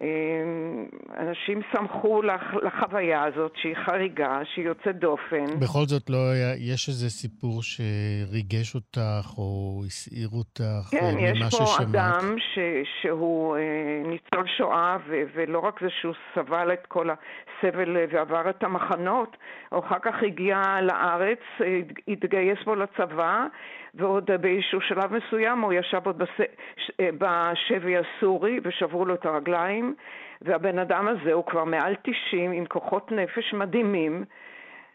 אמ, 0.00 0.86
אנשים 1.18 1.60
שמחו 1.72 2.22
לח, 2.22 2.42
לחוויה 2.62 3.24
הזאת 3.24 3.52
שהיא 3.62 3.74
חריגה, 3.84 4.40
שהיא 4.54 4.64
יוצאת 4.64 4.98
דופן. 4.98 5.44
בכל 5.60 5.84
זאת, 5.86 6.10
לא 6.10 6.30
היה, 6.30 6.72
יש 6.72 6.88
איזה 6.88 7.10
סיפור 7.10 7.62
שריגש 7.62 8.74
אותך 8.74 9.38
או 9.38 9.82
הסעיר 9.86 10.28
אותך 10.32 10.88
כן, 10.90 11.14
ממה 11.16 11.50
ששמעת? 11.50 11.60
כן, 11.60 11.64
יש 11.64 11.76
פה 11.76 11.82
אדם 11.82 12.36
ש, 12.38 12.58
שהוא 13.00 13.56
אה, 13.56 13.62
ניצול 14.04 14.46
שואה, 14.56 14.96
ו, 15.08 15.22
ולא 15.34 15.58
רק 15.58 15.80
זה 15.82 15.88
שהוא 16.00 16.14
סבל 16.34 16.72
את 16.72 16.86
כל 16.88 17.08
הסבל 17.10 17.96
ועבר 18.10 18.50
את 18.50 18.64
המחנות, 18.64 19.36
הוא 19.68 19.84
אחר 19.86 19.98
כך 20.02 20.14
הגיע 20.22 20.62
לארץ, 20.82 21.40
התגייס 22.08 22.58
בו 22.64 22.74
לצבא, 22.74 23.46
ועוד 23.96 24.30
באיזשהו 24.40 24.80
שלב 24.80 25.12
מסוים 25.12 25.60
הוא 25.60 25.72
ישב 25.72 26.00
עוד. 26.04 26.22
אה, 27.00 27.10
בשבי 27.18 27.96
הסורי 27.96 28.60
ושברו 28.62 29.04
לו 29.04 29.14
את 29.14 29.26
הרגליים, 29.26 29.94
והבן 30.42 30.78
אדם 30.78 31.08
הזה 31.08 31.32
הוא 31.32 31.44
כבר 31.44 31.64
מעל 31.64 31.94
90 32.02 32.52
עם 32.52 32.66
כוחות 32.66 33.12
נפש 33.12 33.54
מדהימים, 33.54 34.24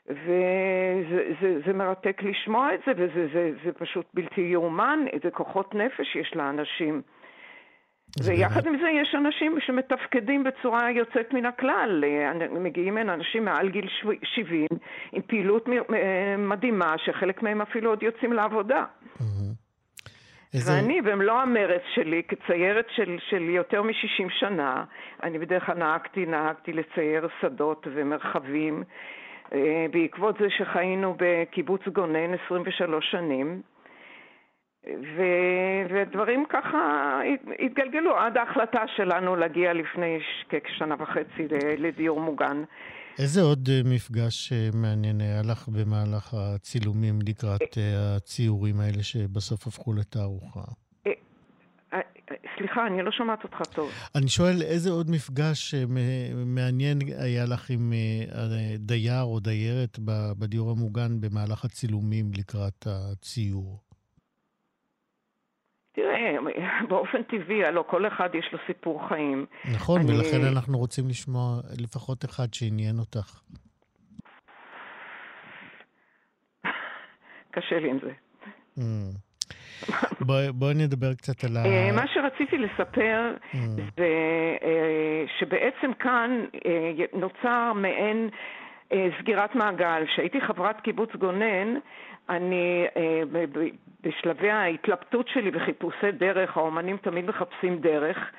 וזה 0.08 1.34
זה, 1.42 1.60
זה 1.66 1.74
מרתק 1.74 2.24
לשמוע 2.24 2.74
את 2.74 2.80
זה, 2.86 2.92
וזה 2.96 3.28
זה, 3.34 3.52
זה 3.64 3.72
פשוט 3.72 4.06
בלתי 4.14 4.42
יאומן, 4.42 5.00
איזה 5.14 5.32
כוחות 5.32 5.76
נפש 5.76 6.16
יש 6.16 6.36
לאנשים. 6.36 7.02
ויחד 8.26 8.68
עם 8.68 8.78
זה 8.82 8.90
יש 8.90 9.16
אנשים 9.16 9.58
שמתפקדים 9.60 10.44
בצורה 10.44 10.92
יוצאת 10.92 11.34
מן 11.34 11.46
הכלל. 11.46 12.04
מגיעים 12.52 12.98
הנה 12.98 13.14
אנשים 13.14 13.46
מעל 13.46 13.70
גיל 13.70 13.88
70 14.24 14.68
עם 15.12 15.22
פעילות 15.22 15.66
מדהימה, 16.38 16.96
שחלק 16.98 17.44
מהם 17.44 17.62
אפילו 17.62 17.90
עוד 17.90 18.04
יוצאים 18.04 18.34
לעבודה. 18.34 18.86
איזה... 20.54 20.72
ואני, 20.72 21.02
במלוא 21.02 21.40
המרץ 21.40 21.82
שלי, 21.96 22.22
כציירת 22.28 22.86
של, 22.96 23.18
של 23.30 23.42
יותר 23.50 23.82
מ-60 23.82 24.30
שנה, 24.30 24.84
אני 25.24 25.40
בדרך 25.40 25.66
כלל 25.66 25.78
נהגתי, 25.78 26.26
נהגתי 26.26 26.74
לצייר 26.74 27.28
שדות 27.42 27.88
ומרחבים. 27.94 28.84
אה, 29.54 29.86
בעקבות 29.92 30.36
זה 30.40 30.48
שחיינו 30.58 31.16
בקיבוץ 31.18 31.82
גונן 31.88 32.34
23 32.46 33.12
שנים, 33.12 33.62
ו... 34.88 35.22
ודברים 35.94 36.46
ככה 36.50 37.20
התגלגלו 37.60 38.18
עד 38.18 38.38
ההחלטה 38.38 38.84
שלנו 38.96 39.36
להגיע 39.36 39.74
לפני 39.74 40.20
כשנה 40.50 40.96
וחצי 41.00 41.48
לדיור 41.78 42.22
מוגן. 42.22 42.64
איזה 43.20 43.42
עוד 43.42 43.70
אה, 43.72 43.82
מפגש 43.86 44.54
אה, 44.54 44.70
מעניין 44.74 45.22
היה 45.22 45.42
לך 45.42 45.68
במהלך 45.68 46.34
הצילומים 46.34 47.20
לקראת 47.28 47.78
אה, 47.78 48.16
הציורים 48.16 48.80
האלה 48.80 49.04
שבסוף 49.04 49.68
הפכו 49.68 49.94
לתערוכה? 49.94 50.62
סליחה, 52.58 52.88
אני 52.88 53.02
לא 53.02 53.12
שומעת 53.12 53.44
אותך 53.44 53.62
טוב. 53.74 53.92
אני 54.16 54.28
שואל, 54.28 54.62
איזה 54.62 54.90
עוד 54.90 55.10
מפגש 55.10 55.76
מעניין 56.46 57.00
היה 57.18 57.46
לך 57.46 57.70
עם 57.70 57.94
דייר 58.80 59.22
או 59.22 59.40
דיירת 59.40 60.00
בדיור 60.40 60.72
המוגן 60.72 61.22
במהלך 61.22 61.66
הצילומים 61.66 62.26
לקראת 62.38 62.88
הציור? 62.88 63.91
תראה, 65.92 66.36
באופן 66.90 67.24
טבעי, 67.24 67.66
הלוא 67.66 67.84
כל 67.84 68.08
אחד 68.08 68.30
יש 68.36 68.46
לו 68.54 68.60
סיפור 68.68 69.08
חיים. 69.08 69.46
נכון, 69.76 70.02
אני... 70.02 70.12
ולכן 70.12 70.46
אנחנו 70.52 70.78
רוצים 70.78 71.10
לשמוע 71.10 71.62
לפחות 71.84 72.26
אחד 72.26 72.54
שעניין 72.54 73.00
אותך. 73.00 73.42
קשה 77.56 77.80
לי 77.80 77.90
עם 77.90 78.00
זה. 78.04 78.12
Mm. 78.78 78.82
בואי 80.20 80.52
בוא 80.52 80.74
נדבר 80.74 81.14
קצת 81.14 81.44
על 81.44 81.58
ה... 81.58 81.66
אה, 81.66 81.92
מה 81.92 82.08
שרציתי 82.14 82.58
לספר 82.58 83.36
mm. 83.54 83.58
זה 83.98 84.08
אה, 84.64 85.24
שבעצם 85.40 85.94
כאן 86.00 86.46
אה, 86.66 87.06
נוצר 87.14 87.74
מעין 87.74 88.30
סגירת 89.20 89.56
מעגל. 89.56 90.06
כשהייתי 90.06 90.42
חברת 90.42 90.82
קיבוץ 90.82 91.10
גונן, 91.16 91.74
אני 92.30 92.88
בשלבי 94.04 94.50
ההתלבטות 94.50 95.28
שלי 95.28 95.52
וחיפושי 95.54 96.12
דרך, 96.12 96.58
האומנים 96.58 96.98
תמיד 96.98 97.26
מחפשים 97.26 97.78
דרך, 97.78 98.32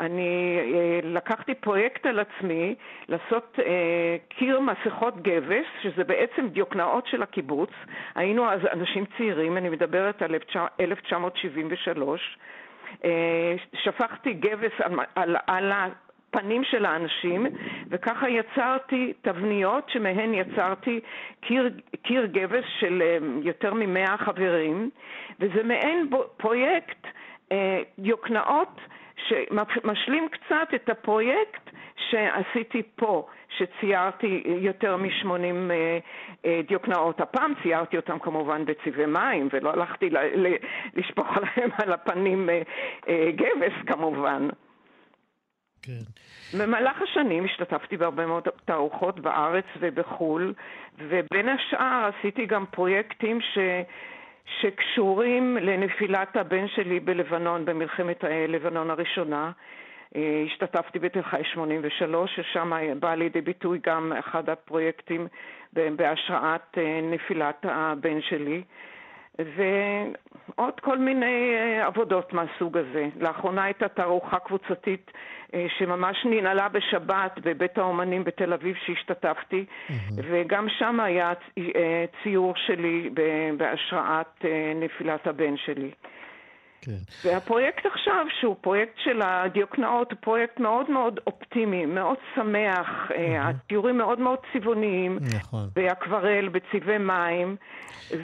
אני 0.00 0.58
אה, 0.74 1.00
לקחתי 1.02 1.54
פרויקט 1.54 2.06
על 2.06 2.18
עצמי 2.18 2.74
לעשות 3.08 3.58
אה, 3.66 4.16
קיר 4.28 4.60
מסכות 4.60 5.22
גבס, 5.22 5.66
שזה 5.82 6.04
בעצם 6.04 6.48
דיוקנאות 6.48 7.06
של 7.06 7.22
הקיבוץ. 7.22 7.70
היינו 8.14 8.50
אז 8.50 8.60
אנשים 8.72 9.04
צעירים, 9.16 9.56
אני 9.56 9.68
מדברת 9.68 10.22
על 10.22 10.34
1973. 10.80 12.38
אה, 13.04 13.54
שפכתי 13.74 14.32
גבס 14.32 14.72
על, 14.82 15.00
על, 15.14 15.36
על 15.46 15.72
הפנים 16.34 16.64
של 16.64 16.84
האנשים, 16.84 17.46
וככה 17.90 18.28
יצרתי 18.28 19.12
תבניות 19.22 19.88
שמהן 19.88 20.34
יצרתי 20.34 21.00
קיר, 21.40 21.70
קיר 22.02 22.26
גבס 22.26 22.64
של 22.80 23.02
אה, 23.02 23.18
יותר 23.42 23.74
ממאה 23.74 24.16
חברים, 24.16 24.90
וזה 25.40 25.62
מעין 25.62 26.10
פרויקט 26.36 27.06
אה, 27.52 27.82
דיוקנאות 27.98 28.80
שמשלים 29.28 30.28
קצת 30.28 30.68
את 30.74 30.88
הפרויקט 30.88 31.70
שעשיתי 32.10 32.82
פה, 32.96 33.26
שציירתי 33.48 34.42
יותר 34.46 34.96
מ-80 34.96 35.26
אה, 35.70 35.98
אה, 36.44 36.60
דיוקנאות. 36.68 37.20
הפעם 37.20 37.52
ציירתי 37.62 37.96
אותם 37.96 38.18
כמובן 38.18 38.64
בצבעי 38.64 39.06
מים, 39.06 39.48
ולא 39.52 39.70
הלכתי 39.70 40.10
לשפוך 40.94 41.28
להם 41.42 41.70
על 41.82 41.92
הפנים 41.92 42.48
גבס 43.36 43.72
כמובן. 43.86 44.48
כן. 45.86 46.58
במהלך 46.58 47.02
השנים 47.02 47.44
השתתפתי 47.44 47.96
בהרבה 47.96 48.26
מאוד 48.26 48.48
תערוכות 48.64 49.20
בארץ 49.20 49.64
ובחו"ל, 49.80 50.54
ובין 50.98 51.48
השאר 51.48 52.10
עשיתי 52.18 52.46
גם 52.46 52.64
פרויקטים 52.66 53.40
ש... 53.40 53.58
שקשורים 54.60 55.56
לנפילת 55.60 56.36
הבן 56.36 56.68
שלי 56.68 57.00
בלבנון, 57.00 57.64
במלחמת 57.64 58.24
לבנון 58.48 58.90
הראשונה. 58.90 59.52
אה, 60.16 60.44
השתתפתי 60.46 60.98
בתל 60.98 61.22
חי 61.22 61.42
83, 61.54 62.30
ששם 62.36 62.72
בא 63.00 63.14
לידי 63.14 63.40
ביטוי 63.40 63.78
גם 63.86 64.12
אחד 64.18 64.48
הפרויקטים 64.48 65.26
בהשראת 65.72 66.78
אה, 66.78 67.00
נפילת 67.02 67.66
הבן 67.68 68.20
שלי. 68.20 68.62
ועוד 69.38 70.80
כל 70.80 70.98
מיני 70.98 71.54
אה, 71.54 71.86
עבודות 71.86 72.32
מהסוג 72.32 72.78
הזה. 72.78 73.08
לאחרונה 73.20 73.64
הייתה 73.64 73.88
תערוכה 73.88 74.38
קבוצתית 74.38 75.10
אה, 75.54 75.66
שממש 75.78 76.24
ננעלה 76.24 76.68
בשבת 76.68 77.38
בבית 77.42 77.78
האומנים 77.78 78.24
בתל 78.24 78.52
אביב 78.52 78.76
שהשתתפתי, 78.86 79.64
mm-hmm. 79.64 79.92
וגם 80.16 80.68
שם 80.68 81.00
היה 81.00 81.32
אה, 81.58 82.04
ציור 82.22 82.54
שלי 82.56 83.10
בהשראת 83.56 84.44
נפילת 84.74 85.26
הבן 85.26 85.56
שלי. 85.56 85.90
כן. 86.84 87.28
והפרויקט 87.28 87.86
עכשיו, 87.86 88.26
שהוא 88.40 88.56
פרויקט 88.60 88.92
של 89.04 89.22
הדיוקנאות, 89.24 90.10
הוא 90.10 90.18
פרויקט 90.20 90.60
מאוד 90.60 90.90
מאוד 90.90 91.20
אופטימי, 91.26 91.86
מאוד 91.86 92.16
שמח, 92.34 92.88
mm-hmm. 93.08 93.14
הציורים 93.40 93.98
מאוד 93.98 94.20
מאוד 94.20 94.38
צבעוניים, 94.52 95.18
נכון. 95.36 95.68
באקוורל, 95.76 96.48
בצבעי 96.48 96.98
מים. 96.98 97.56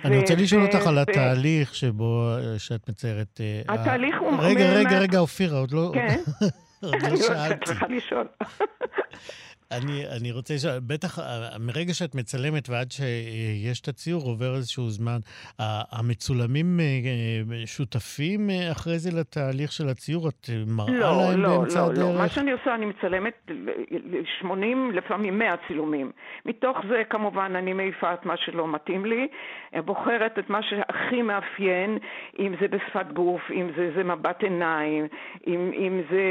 אני 0.05 0.17
ו... 0.17 0.21
רוצה 0.21 0.35
לשאול 0.35 0.63
אותך 0.63 0.87
על 0.87 0.99
התהליך 0.99 1.75
שבו, 1.75 2.29
אה, 2.37 2.59
שאת 2.59 2.89
מציירת. 2.89 3.41
אה, 3.41 3.75
התהליך 3.75 4.17
הוא... 4.21 4.33
רגע, 4.41 4.73
רגע, 4.73 4.99
רגע, 4.99 5.19
אופירה, 5.19 5.59
עוד 5.59 5.73
לא... 5.73 5.91
כן. 5.95 6.17
לא. 6.83 6.91
אני 6.93 7.11
רוצה 7.11 7.49
לך 7.67 7.85
לשאול. 7.89 8.27
אני, 9.73 10.03
אני 10.21 10.33
רוצה 10.33 10.55
לשאול, 10.55 10.73
בטח 10.87 11.19
מרגע 11.61 11.95
שאת 11.95 12.15
מצלמת 12.15 12.69
ועד 12.69 12.91
שיש 12.93 13.81
את 13.81 13.89
הציור 13.89 14.23
עובר 14.23 14.55
איזשהו 14.55 14.89
זמן, 14.89 15.19
המצולמים 15.99 16.81
אה, 16.81 16.85
אה, 16.85 17.67
שותפים 17.67 18.51
אה, 18.51 18.73
אחרי 18.73 18.99
זה 18.99 19.11
לתהליך 19.21 19.73
של 19.73 19.89
הציור? 19.89 20.29
את 20.29 20.51
מראה 20.67 21.01
לא, 21.01 21.17
להם 21.17 21.41
לא, 21.41 21.59
באמצע 21.59 21.81
לא, 21.81 21.87
הדרך? 21.87 21.99
לא, 21.99 22.13
לא, 22.13 22.19
מה 22.19 22.29
שאני 22.29 22.53
עושה, 22.53 22.75
אני 22.75 22.87
מצלמת 22.87 23.51
80, 24.41 24.91
לפעמים 24.95 25.39
100 25.39 25.55
צילומים. 25.67 26.13
מתוך 26.47 26.79
זה 26.89 27.03
כמובן 27.11 27.53
אני 27.57 27.73
מעיפה 27.73 28.15
את 28.15 28.27
מה 28.27 28.37
שלא 28.37 28.69
מתאים 28.69 29.07
לי, 29.07 29.27
בוחרת 29.85 30.39
את 30.39 30.51
מה 30.51 30.61
שהכי 30.63 31.23
מאפיין, 31.23 31.99
אם 32.39 32.55
זה 32.61 32.69
בשפת 32.69 33.07
גוף, 33.13 33.43
אם 33.51 33.71
זה, 33.77 33.91
זה 33.97 34.05
מבט 34.05 34.43
עיניים, 34.43 35.07
אם, 35.47 35.71
אם 35.75 36.01
זה 36.11 36.25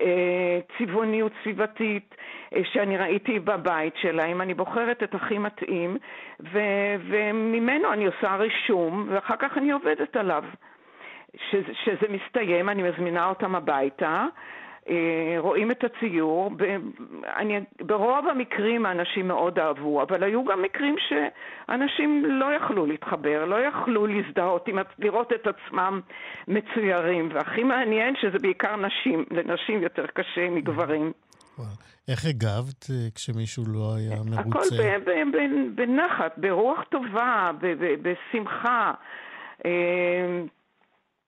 אה, 0.00 0.58
צבעוניות 0.78 1.32
סביבתית. 1.42 2.14
שאני 2.64 2.96
ראיתי 2.96 3.38
בבית 3.38 3.94
שלה, 3.96 4.24
אם 4.24 4.40
אני 4.40 4.54
בוחרת 4.54 5.02
את 5.02 5.14
הכי 5.14 5.38
מתאים, 5.38 5.96
ו- 6.40 6.94
וממנו 7.08 7.92
אני 7.92 8.06
עושה 8.06 8.36
רישום, 8.36 9.08
ואחר 9.10 9.36
כך 9.36 9.58
אני 9.58 9.70
עובדת 9.70 10.16
עליו. 10.16 10.44
שזה, 11.50 11.72
שזה 11.84 12.06
מסתיים, 12.08 12.68
אני 12.68 12.82
מזמינה 12.82 13.28
אותם 13.28 13.54
הביתה, 13.54 14.26
אה, 14.88 15.36
רואים 15.38 15.70
את 15.70 15.84
הציור. 15.84 16.50
אני, 17.36 17.60
ברוב 17.80 18.28
המקרים 18.28 18.86
האנשים 18.86 19.28
מאוד 19.28 19.58
אהבו, 19.58 20.02
אבל 20.02 20.22
היו 20.22 20.44
גם 20.44 20.62
מקרים 20.62 20.96
שאנשים 20.98 22.24
לא 22.24 22.54
יכלו 22.54 22.86
להתחבר, 22.86 23.44
לא 23.44 23.56
יכלו 23.60 24.06
להזדהות, 24.06 24.68
לראות 24.98 25.32
את 25.32 25.46
עצמם 25.46 26.00
מצוירים. 26.48 27.28
והכי 27.32 27.64
מעניין 27.64 28.16
שזה 28.16 28.38
בעיקר 28.38 28.76
נשים, 28.76 29.24
לנשים 29.30 29.82
יותר 29.82 30.06
קשה 30.06 30.50
מגברים. 30.50 31.12
איך 32.08 32.24
הגבת 32.26 32.90
אה, 32.90 33.08
כשמישהו 33.14 33.64
לא 33.66 33.94
היה 33.94 34.22
מרוצה? 34.22 34.58
הכל 34.58 34.76
בנחת, 35.74 36.32
ברוח 36.36 36.78
טובה, 36.90 37.50
בשמחה. 38.02 38.92
אה, 39.64 40.42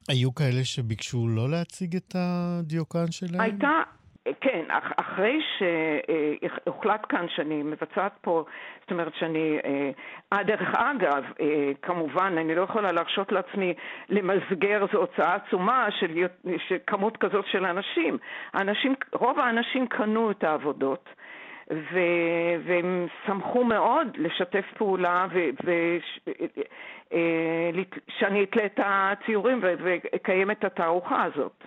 היו 0.08 0.34
כאלה 0.34 0.64
שביקשו 0.64 1.28
לא 1.28 1.50
להציג 1.50 1.96
את 1.96 2.16
הדיוקן 2.18 3.10
שלהם? 3.10 3.40
הייתה, 3.40 3.82
כן, 4.40 4.64
אחרי 4.96 5.40
שהוחלט 5.58 7.06
כאן 7.08 7.26
שאני 7.28 7.62
מבצעת 7.62 8.12
פה, 8.20 8.44
זאת 8.80 8.90
אומרת 8.90 9.14
שאני, 9.14 9.58
אה, 10.32 10.42
דרך 10.42 10.74
אגב, 10.74 11.24
אה, 11.40 11.70
כמובן, 11.82 12.34
אני 12.38 12.54
לא 12.54 12.62
יכולה 12.62 12.92
להרשות 12.92 13.32
לעצמי 13.32 13.74
למסגר, 14.08 14.86
זו 14.92 14.98
הוצאה 14.98 15.34
עצומה 15.34 15.88
של, 15.90 16.26
של 16.68 16.76
כמות 16.86 17.16
כזאת 17.16 17.46
של 17.46 17.64
אנשים. 17.64 18.18
האנשים, 18.52 18.94
רוב 19.12 19.38
האנשים 19.38 19.86
קנו 19.86 20.30
את 20.30 20.44
העבודות. 20.44 21.08
ו, 21.70 21.98
והם 22.64 23.06
שמחו 23.26 23.64
מאוד 23.64 24.08
לשתף 24.16 24.64
פעולה 24.78 25.26
ושאני 28.04 28.38
אה, 28.38 28.42
אתלה 28.42 28.66
את 28.66 28.80
הציורים 28.84 29.60
ואקיים 29.62 30.50
את 30.50 30.64
התערוכה 30.64 31.22
הזאת. 31.22 31.64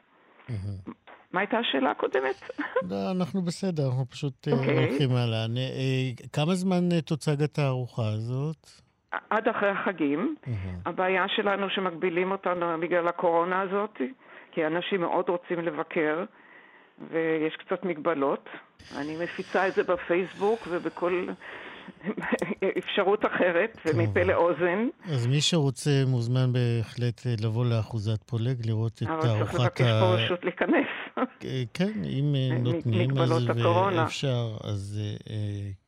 Mm-hmm. 0.49 1.04
מה 1.35 1.41
הייתה 1.41 1.57
השאלה 1.57 1.91
הקודמת? 1.91 2.49
לא, 2.91 3.11
אנחנו 3.11 3.41
בסדר, 3.41 3.85
אנחנו 3.85 4.05
פשוט. 4.09 4.47
אה, 4.47 4.53
אוקיי. 4.53 4.87
הולכים 4.87 5.11
הלאה. 5.11 5.45
אה, 5.57 6.25
כמה 6.33 6.55
זמן 6.55 6.91
אה, 6.91 7.01
תוצג 7.01 7.43
התערוכה 7.43 8.01
הזאת? 8.07 8.67
עד 9.29 9.47
אחרי 9.47 9.69
החגים. 9.69 10.35
הבעיה 10.85 11.25
שלנו 11.35 11.69
שמגבילים 11.69 12.31
אותנו 12.31 12.65
בגלל 12.81 13.07
הקורונה 13.07 13.61
הזאת, 13.61 14.01
כי 14.51 14.65
אנשים 14.65 15.01
מאוד 15.01 15.29
רוצים 15.29 15.59
לבקר, 15.59 16.23
ויש 17.11 17.55
קצת 17.55 17.83
מגבלות. 17.83 18.49
אני 18.97 19.23
מפיצה 19.23 19.67
את 19.67 19.73
זה 19.73 19.83
בפייסבוק 19.83 20.59
ובכל 20.69 21.27
אפשרות 22.77 23.25
אחרת, 23.25 23.77
ומפה 23.85 24.23
לאוזן. 24.23 24.87
אז 25.05 25.27
מי 25.27 25.41
שרוצה 25.41 26.03
מוזמן 26.07 26.53
בהחלט 26.53 27.21
לבוא 27.41 27.65
לאחוזת 27.65 28.23
פולג, 28.23 28.65
לראות 28.65 28.93
את 28.93 29.07
תערוכת 29.07 29.25
ה... 29.25 29.31
אבל 29.31 29.45
צריך 29.45 29.53
לבקש 29.59 29.81
פה 29.81 30.15
רשות 30.15 30.43
להיכנס. 30.43 30.87
אה, 31.17 31.63
כן, 31.73 32.03
אם 32.05 32.35
אה, 32.35 32.57
נותנים 32.57 33.17
אז 33.17 33.31
ואפשר, 33.95 34.57
אז 34.63 34.99
אה, 35.29 35.35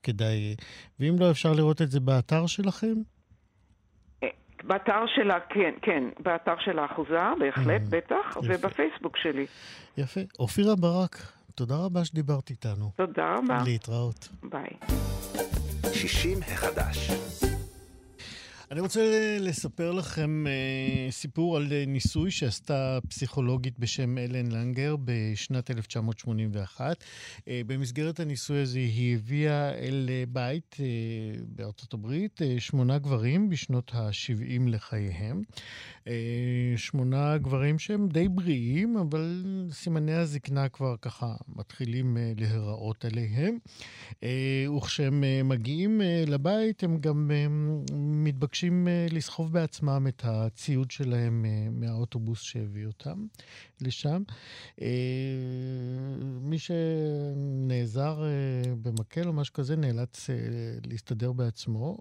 כדאי. 0.04 0.56
ואם 1.00 1.16
לא, 1.20 1.32
אפשר 1.32 1.54
לראות 1.54 1.82
את 1.82 1.92
זה 1.92 2.00
באתר 2.00 2.48
שלכם? 2.48 2.94
באתר 4.64 5.06
שלה, 5.16 5.40
כן, 5.50 5.74
כן, 5.82 6.04
באתר 6.20 6.56
של 6.60 6.80
האחוזה, 6.80 7.20
בהחלט, 7.40 7.82
בטח, 7.90 8.38
ובפייסבוק 8.44 9.18
שלי. 9.18 9.46
יפה. 9.98 10.22
אופירה 10.40 10.76
ברק, 10.76 11.16
תודה 11.56 11.76
רבה 11.76 12.06
שדיברת 12.06 12.50
איתנו. 12.50 12.92
תודה 12.96 13.36
רבה. 13.36 13.60
להתראות. 13.66 14.28
ביי. 14.44 14.70
60 15.98 16.44
החדש. 16.52 17.12
אני 18.72 18.80
רוצה 18.80 19.02
לספר 19.40 19.92
לכם 19.92 20.46
uh, 20.48 21.12
סיפור 21.12 21.58
על 21.58 21.68
ניסוי 21.88 22.32
שעשתה 22.32 23.00
פסיכולוגית 23.10 23.80
בשם 23.80 24.18
אלן 24.18 24.52
לנגר 24.52 24.96
בשנת 25.06 25.72
1981. 25.72 27.04
Uh, 27.40 27.44
במסגרת 27.68 28.20
הניסוי 28.20 28.62
הזה 28.62 28.80
היא 28.80 29.16
הביאה 29.16 29.72
אל 29.74 30.10
בית 30.30 30.76
uh, 30.80 30.80
בארצות 31.48 31.94
הברית 31.94 32.42
uh, 32.42 32.60
שמונה 32.60 32.98
גברים 32.98 33.50
בשנות 33.50 33.92
ה-70 33.96 34.62
לחייהם. 34.68 35.42
Uh, 36.06 36.10
שמונה 36.76 37.38
גברים 37.38 37.80
שהם 37.80 38.10
די 38.10 38.28
בריאים, 38.28 38.98
אבל 38.98 39.44
סימני 39.72 40.14
הזקנה 40.14 40.70
כבר 40.70 40.96
ככה 41.02 41.36
מתחילים 41.56 42.18
uh, 42.18 42.40
להיראות 42.40 43.06
עליהם. 43.06 43.58
Uh, 44.12 44.70
וכשהם 44.78 45.24
uh, 45.24 45.44
מגיעים 45.44 46.02
uh, 46.02 46.30
לבית 46.30 46.84
הם 46.84 46.98
גם 46.98 47.32
uh, 47.32 47.94
מתבקשים... 47.94 48.57
מבקשים 48.58 48.88
uh, 48.88 49.14
לסחוב 49.14 49.54
בעצמם 49.54 50.08
את 50.08 50.22
הציוד 50.26 50.92
שלהם 50.92 51.46
uh, 51.46 51.72
מהאוטובוס 51.72 52.42
שהביא 52.42 52.86
אותם 52.86 53.26
לשם. 53.82 54.24
Uh, 54.80 54.84
מי 56.42 56.58
שנעזר 56.60 58.24
במקל 58.82 59.28
או 59.28 59.34
משהו 59.34 59.54
כזה 59.54 59.76
נאלץ 59.76 60.30
להסתדר 60.86 61.32
בעצמו. 61.32 61.98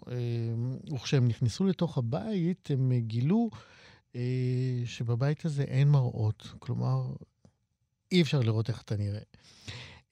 וכשהם 0.95 1.29
נכנסו 1.29 1.65
לתוך 1.65 1.99
הבית, 1.99 2.71
הם 2.71 2.93
גילו 2.99 3.51
שבבית 4.85 5.45
הזה 5.45 5.63
אין 5.63 5.89
מראות. 5.89 6.55
כלומר, 6.59 7.13
אי 8.13 8.23
אפשר 8.23 8.41
לראות 8.41 8.69
איך 8.69 8.83
אתה 8.83 8.97
נראה. 8.97 9.21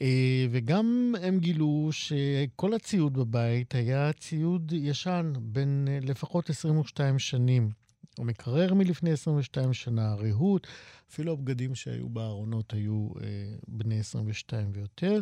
אה, 0.03 0.47
וגם 0.51 1.15
הם 1.23 1.39
גילו 1.39 1.89
שכל 1.93 2.75
הציוד 2.75 3.13
בבית 3.13 3.75
היה 3.75 4.13
ציוד 4.13 4.73
ישן, 4.73 5.33
בין 5.41 5.89
אה, 5.91 5.99
לפחות 6.03 6.51
22 6.51 7.19
שנים. 7.19 7.71
המקרר 8.19 8.75
מלפני 8.75 9.11
22 9.11 9.73
שנה, 9.73 10.13
הריהוט, 10.13 10.67
אפילו 11.11 11.33
הבגדים 11.33 11.75
שהיו 11.75 12.09
בארונות 12.09 12.73
היו 12.73 13.09
אה, 13.23 13.55
בני 13.69 13.99
22 14.01 14.71
ויותר. 14.73 15.21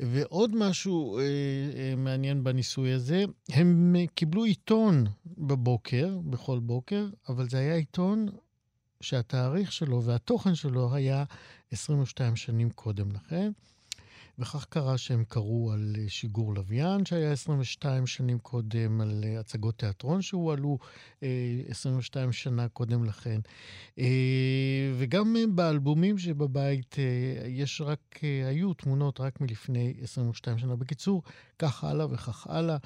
ועוד 0.00 0.56
משהו 0.56 1.18
אה, 1.18 1.22
אה, 1.22 1.94
מעניין 1.96 2.44
בניסוי 2.44 2.92
הזה, 2.92 3.24
הם 3.48 3.96
קיבלו 4.14 4.44
עיתון 4.44 5.04
בבוקר, 5.26 6.18
בכל 6.24 6.58
בוקר, 6.58 7.08
אבל 7.28 7.48
זה 7.48 7.58
היה 7.58 7.74
עיתון 7.74 8.26
שהתאריך 9.00 9.72
שלו 9.72 10.02
והתוכן 10.02 10.54
שלו 10.54 10.94
היה 10.94 11.24
22 11.70 12.36
שנים 12.36 12.70
קודם 12.70 13.12
לכן. 13.12 13.52
וכך 14.40 14.64
קרה 14.68 14.98
שהם 14.98 15.24
קראו 15.28 15.72
על 15.72 15.96
אה, 15.98 16.04
שיגור 16.08 16.54
לוויין 16.54 17.04
שהיה 17.06 17.32
22 17.32 18.06
שנים 18.06 18.38
קודם, 18.38 19.00
על 19.00 19.24
אה, 19.24 19.40
הצגות 19.40 19.78
תיאטרון 19.78 20.22
שהועלו 20.22 20.78
22 21.68 22.28
אה, 22.28 22.32
שנה 22.32 22.68
קודם 22.68 23.04
לכן. 23.04 23.40
וגם 24.98 25.36
באלבומים 25.54 26.18
שבבית 26.18 26.96
יש 27.46 27.80
רק, 27.80 28.20
היו 28.46 28.74
תמונות 28.74 29.20
רק 29.20 29.40
מלפני 29.40 29.94
22 30.02 30.58
שנה. 30.58 30.76
בקיצור, 30.76 31.22
כך 31.58 31.84
הלאה 31.84 32.06
וכך 32.10 32.46
הלאה. 32.46 32.76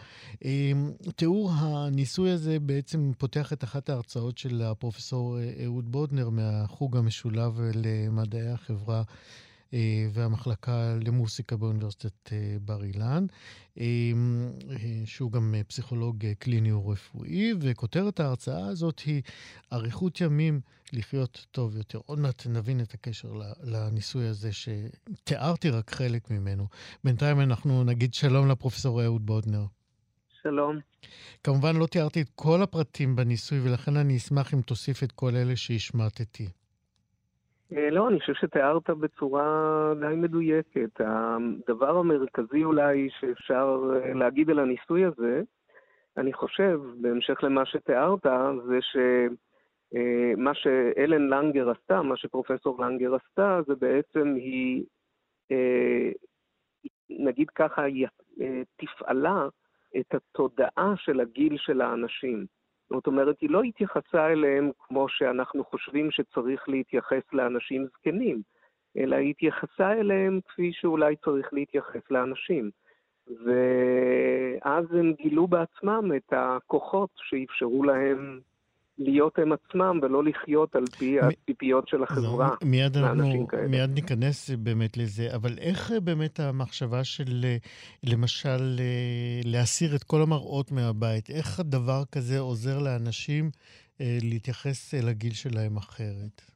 תיאור 1.16 1.50
הניסוי 1.52 2.30
הזה 2.30 2.60
בעצם 2.60 3.12
פותח 3.18 3.52
את 3.52 3.64
אחת 3.64 3.88
ההרצאות 3.88 4.38
של 4.38 4.62
הפרופסור 4.62 5.38
אהוד 5.64 5.92
בודנר 5.92 6.28
מהחוג 6.30 6.96
המשולב 6.96 7.60
למדעי 7.74 8.48
החברה. 8.48 9.02
אה, 9.74 10.06
והמחלקה 10.12 10.94
למוסיקה 11.06 11.56
באוניברסיטת 11.56 12.32
אה, 12.32 12.56
בר 12.60 12.84
אילן, 12.84 13.26
אה, 13.80 13.84
שהוא 15.04 15.32
גם 15.32 15.54
פסיכולוג 15.66 16.26
קליני 16.38 16.72
ורפואי, 16.72 17.52
וכותרת 17.60 18.20
ההרצאה 18.20 18.66
הזאת 18.66 19.00
היא 19.00 19.22
אריכות 19.72 20.20
ימים 20.20 20.60
לחיות 20.92 21.46
טוב 21.50 21.76
יותר. 21.76 22.00
עוד 22.06 22.18
מעט 22.18 22.46
נבין 22.46 22.80
את 22.80 22.94
הקשר 22.94 23.32
לניסוי 23.62 24.26
הזה, 24.28 24.50
שתיארתי 24.52 25.70
רק 25.70 25.94
חלק 25.94 26.30
ממנו. 26.30 26.66
בינתיים 27.04 27.40
אנחנו 27.40 27.84
נגיד 27.84 28.14
שלום 28.14 28.48
לפרופסור 28.48 29.04
אהוד 29.04 29.26
בודנר. 29.26 29.64
שלום. 30.42 30.78
כמובן 31.44 31.76
לא 31.76 31.86
תיארתי 31.86 32.20
את 32.20 32.30
כל 32.34 32.62
הפרטים 32.62 33.16
בניסוי, 33.16 33.60
ולכן 33.60 33.96
אני 33.96 34.16
אשמח 34.16 34.54
אם 34.54 34.60
תוסיף 34.60 35.02
את 35.02 35.12
כל 35.12 35.36
אלה 35.36 35.56
שהשמטתי. 35.56 36.48
אה, 37.76 37.90
לא, 37.90 38.08
אני 38.08 38.20
חושב 38.20 38.34
שתיארת 38.34 38.90
בצורה 38.90 39.92
די 40.00 40.14
מדויקת. 40.16 41.00
הדבר 41.00 41.98
המרכזי 41.98 42.64
אולי 42.64 43.08
שאפשר 43.20 43.80
אה, 43.94 44.14
להגיד 44.14 44.50
על 44.50 44.58
הניסוי 44.58 45.04
הזה, 45.04 45.42
אני 46.16 46.32
חושב, 46.32 46.80
בהמשך 47.00 47.42
למה 47.42 47.66
שתיארת, 47.66 48.26
זה 48.66 48.78
שמה 48.80 50.50
אה, 50.50 50.54
שאלן 50.54 51.28
לנגר 51.28 51.70
עשתה, 51.70 52.02
מה 52.02 52.16
שפרופסור 52.16 52.84
לנגר 52.84 53.14
עשתה, 53.14 53.60
זה 53.66 53.74
בעצם 53.74 54.34
היא, 54.36 54.84
נגיד 57.10 57.50
ככה, 57.50 57.82
תפעלה 58.76 59.48
את 59.96 60.14
התודעה 60.14 60.94
של 60.96 61.20
הגיל 61.20 61.56
של 61.56 61.80
האנשים. 61.80 62.46
זאת 62.90 63.06
אומרת, 63.06 63.40
היא 63.40 63.50
לא 63.50 63.62
התייחסה 63.62 64.26
אליהם 64.32 64.70
כמו 64.78 65.08
שאנחנו 65.08 65.64
חושבים 65.64 66.10
שצריך 66.10 66.68
להתייחס 66.68 67.22
לאנשים 67.32 67.86
זקנים, 67.86 68.42
אלא 68.96 69.16
היא 69.16 69.30
התייחסה 69.30 69.92
אליהם 69.92 70.40
כפי 70.48 70.72
שאולי 70.72 71.16
צריך 71.16 71.52
להתייחס 71.52 72.10
לאנשים. 72.10 72.70
ואז 73.26 74.84
הם 74.90 75.12
גילו 75.12 75.46
בעצמם 75.46 76.10
את 76.16 76.32
הכוחות 76.32 77.10
שאפשרו 77.16 77.84
להם 77.84 78.40
להיות 78.98 79.38
הם 79.38 79.52
עצמם 79.52 79.98
ולא 80.02 80.24
לחיות 80.24 80.76
על 80.76 80.84
פי 80.98 81.16
מ... 81.16 81.24
הציפיות 81.24 81.88
של 81.88 82.02
החברה. 82.02 82.48
לא, 82.48 82.68
מיד 82.68 82.96
אנחנו, 82.96 83.46
כאלה. 83.48 83.68
מיד 83.68 83.90
ניכנס 83.94 84.50
באמת 84.50 84.96
לזה, 84.96 85.34
אבל 85.34 85.50
איך 85.60 85.92
באמת 86.04 86.40
המחשבה 86.40 87.04
של 87.04 87.44
למשל 88.12 88.62
להסיר 89.44 89.96
את 89.96 90.02
כל 90.02 90.22
המראות 90.22 90.72
מהבית, 90.72 91.30
איך 91.30 91.60
הדבר 91.60 92.02
כזה 92.12 92.38
עוזר 92.38 92.78
לאנשים 92.84 93.50
אה, 94.00 94.18
להתייחס 94.22 94.94
אל 94.94 95.08
הגיל 95.08 95.32
שלהם 95.32 95.76
אחרת? 95.76 96.54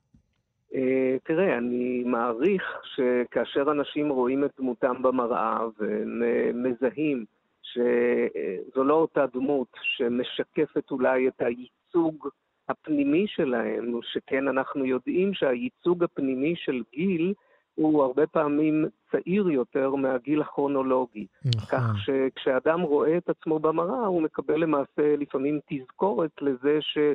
אה, 0.74 1.16
תראה, 1.24 1.58
אני 1.58 2.02
מעריך 2.06 2.62
שכאשר 2.94 3.70
אנשים 3.70 4.08
רואים 4.08 4.44
את 4.44 4.50
דמותם 4.58 5.02
במראה 5.02 5.58
ומזהים 5.78 7.24
שזו 7.62 8.84
לא 8.84 8.94
אותה 8.94 9.24
דמות 9.34 9.68
שמשקפת 9.82 10.90
אולי 10.90 11.28
את 11.28 11.42
הייצוג 11.88 12.28
הפנימי 12.68 13.26
שלהם, 13.28 14.00
שכן 14.02 14.48
אנחנו 14.48 14.84
יודעים 14.84 15.34
שהייצוג 15.34 16.04
הפנימי 16.04 16.54
של 16.56 16.82
גיל 16.92 17.34
הוא 17.74 18.02
הרבה 18.02 18.26
פעמים 18.26 18.84
צעיר 19.10 19.50
יותר 19.50 19.94
מהגיל 19.94 20.40
הכרונולוגי. 20.40 21.26
נכון. 21.44 21.78
כך 21.78 21.84
שכשאדם 22.04 22.80
רואה 22.80 23.16
את 23.16 23.28
עצמו 23.28 23.58
במראה, 23.58 24.06
הוא 24.06 24.22
מקבל 24.22 24.60
למעשה 24.60 25.16
לפעמים 25.16 25.60
תזכורת 25.70 26.42
לזה 26.42 26.78
שהוא 26.80 27.14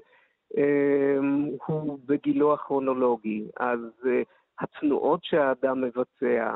בגילו 2.05 2.53
הכרונולוגי. 2.53 3.45
אז 3.59 3.79
אה, 4.05 4.21
התנועות 4.59 5.23
שהאדם 5.23 5.81
מבצע, 5.81 6.51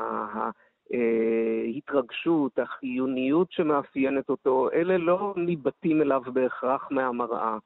ההתרגשות, 0.90 2.58
החיוניות 2.58 3.52
שמאפיינת 3.52 4.28
אותו, 4.28 4.70
אלה 4.72 4.98
לא 4.98 5.34
ניבטים 5.36 6.02
אליו 6.02 6.22
בהכרח 6.32 6.88
מהמראה. 6.90 7.58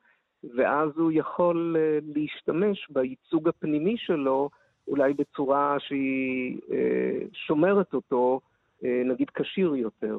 ואז 0.57 0.91
הוא 0.97 1.13
יכול 1.15 1.77
אה, 1.79 1.99
להשתמש 2.15 2.87
בייצוג 2.91 3.49
הפנימי 3.49 3.97
שלו 3.99 4.51
אולי 4.89 5.13
בצורה 5.13 5.77
שהיא 5.79 6.61
אה, 6.73 7.27
שומרת 7.33 7.95
אותו, 7.95 8.41
אה, 8.85 9.03
נגיד, 9.05 9.31
כשיר 9.31 9.75
יותר. 9.75 10.19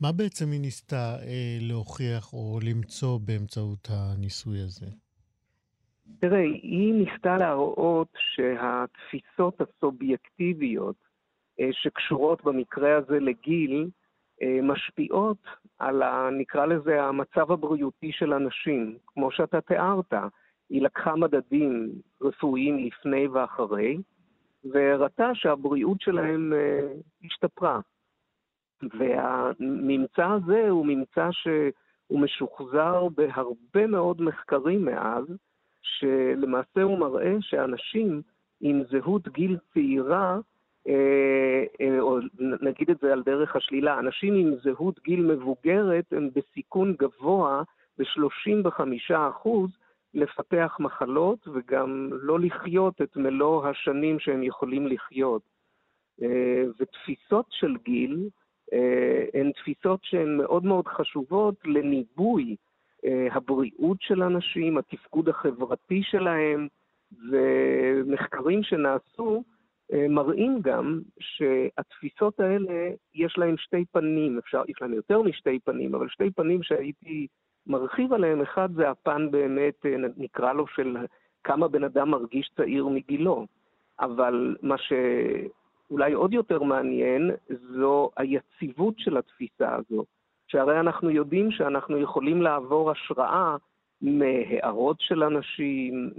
מה 0.00 0.12
בעצם 0.12 0.50
היא 0.52 0.60
ניסתה 0.60 1.16
להוכיח 1.60 2.32
או 2.32 2.58
למצוא 2.62 3.18
באמצעות 3.24 3.88
הניסוי 3.90 4.60
הזה? 4.60 4.86
תראה, 6.20 6.40
היא 6.40 6.94
ניסתה 6.94 7.38
להראות 7.38 8.08
שהתפיסות 8.34 9.60
הסובייקטיביות 9.60 10.96
שקשורות 11.72 12.44
במקרה 12.44 12.96
הזה 12.96 13.20
לגיל, 13.20 13.88
משפיעות 14.62 15.38
על, 15.78 16.02
ה, 16.02 16.28
נקרא 16.32 16.66
לזה, 16.66 17.02
המצב 17.02 17.52
הבריאותי 17.52 18.12
של 18.12 18.32
אנשים. 18.32 18.98
כמו 19.06 19.30
שאתה 19.30 19.60
תיארת, 19.60 20.12
היא 20.70 20.82
לקחה 20.82 21.16
מדדים 21.16 21.92
רפואיים 22.22 22.78
לפני 22.78 23.26
ואחרי, 23.28 23.98
והראתה 24.64 25.30
שהבריאות 25.34 26.00
שלהם 26.00 26.52
אה, 26.52 26.92
השתפרה. 27.24 27.80
והממצא 28.82 30.26
הזה 30.26 30.68
הוא 30.68 30.86
ממצא 30.86 31.28
שהוא 31.30 32.20
משוחזר 32.20 33.08
בהרבה 33.08 33.86
מאוד 33.88 34.22
מחקרים 34.22 34.84
מאז, 34.84 35.24
שלמעשה 35.82 36.82
הוא 36.82 36.98
מראה 36.98 37.36
שאנשים 37.40 38.22
עם 38.60 38.82
זהות 38.90 39.28
גיל 39.28 39.56
צעירה 39.72 40.30
אה, 40.30 40.36
אה, 40.36 40.40
או 42.00 42.18
נגיד 42.38 42.90
את 42.90 42.98
זה 43.00 43.12
על 43.12 43.22
דרך 43.22 43.56
השלילה, 43.56 43.98
אנשים 43.98 44.34
עם 44.34 44.54
זהות 44.62 45.00
גיל 45.04 45.22
מבוגרת 45.22 46.04
הם 46.12 46.30
בסיכון 46.34 46.94
גבוה 46.98 47.62
ב-35% 47.98 49.48
לפתח 50.14 50.76
מחלות 50.80 51.48
וגם 51.48 52.10
לא 52.12 52.40
לחיות 52.40 53.02
את 53.02 53.16
מלוא 53.16 53.66
השנים 53.66 54.18
שהם 54.18 54.42
יכולים 54.42 54.86
לחיות. 54.86 55.42
אה, 56.22 56.64
ותפיסות 56.80 57.46
של 57.50 57.76
גיל 57.84 58.28
אה, 58.72 59.24
הן 59.34 59.52
תפיסות 59.52 60.00
שהן 60.02 60.36
מאוד 60.36 60.64
מאוד 60.64 60.88
חשובות 60.88 61.54
לניבוי 61.64 62.56
אה, 63.04 63.28
הבריאות 63.32 63.96
של 64.00 64.22
אנשים, 64.22 64.78
התפקוד 64.78 65.28
החברתי 65.28 66.02
שלהם, 66.02 66.68
ומחקרים 67.30 68.62
שנעשו 68.62 69.44
מראים 69.92 70.60
גם 70.62 71.00
שהתפיסות 71.20 72.40
האלה, 72.40 72.90
יש 73.14 73.38
להן 73.38 73.56
שתי 73.56 73.84
פנים, 73.92 74.38
אפשר, 74.38 74.62
יש 74.68 74.76
להן 74.80 74.92
יותר 74.92 75.22
משתי 75.22 75.58
פנים, 75.64 75.94
אבל 75.94 76.08
שתי 76.08 76.30
פנים 76.30 76.62
שהייתי 76.62 77.26
מרחיב 77.66 78.12
עליהם, 78.12 78.42
אחד 78.42 78.68
זה 78.74 78.90
הפן 78.90 79.30
באמת, 79.30 79.86
נקרא 80.16 80.52
לו 80.52 80.66
של 80.66 80.96
כמה 81.44 81.68
בן 81.68 81.84
אדם 81.84 82.10
מרגיש 82.10 82.50
צעיר 82.56 82.88
מגילו. 82.88 83.46
אבל 84.00 84.56
מה 84.62 84.74
שאולי 84.78 86.12
עוד 86.12 86.32
יותר 86.32 86.62
מעניין, 86.62 87.30
זו 87.48 88.10
היציבות 88.16 88.94
של 88.98 89.16
התפיסה 89.16 89.74
הזו. 89.74 90.04
שהרי 90.46 90.80
אנחנו 90.80 91.10
יודעים 91.10 91.50
שאנחנו 91.50 91.98
יכולים 91.98 92.42
לעבור 92.42 92.90
השראה 92.90 93.56
מהערות 94.02 94.96
של 95.00 95.22
אנשים, 95.22 96.10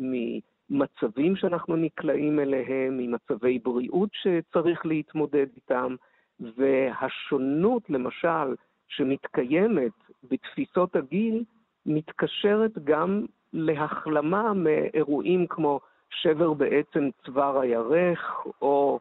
ממצבים 0.69 1.35
שאנחנו 1.35 1.75
נקלעים 1.75 2.39
אליהם, 2.39 2.97
ממצבי 2.97 3.59
בריאות 3.59 4.09
שצריך 4.13 4.85
להתמודד 4.85 5.45
איתם, 5.55 5.95
והשונות, 6.39 7.89
למשל, 7.89 8.55
שמתקיימת 8.87 9.91
בתפיסות 10.23 10.95
הגיל, 10.95 11.43
מתקשרת 11.85 12.71
גם 12.83 13.25
להחלמה 13.53 14.53
מאירועים 14.53 15.47
כמו 15.47 15.79
שבר 16.09 16.53
בעצם 16.53 17.09
צוואר 17.25 17.59
הירך, 17.59 18.19
או 18.61 18.99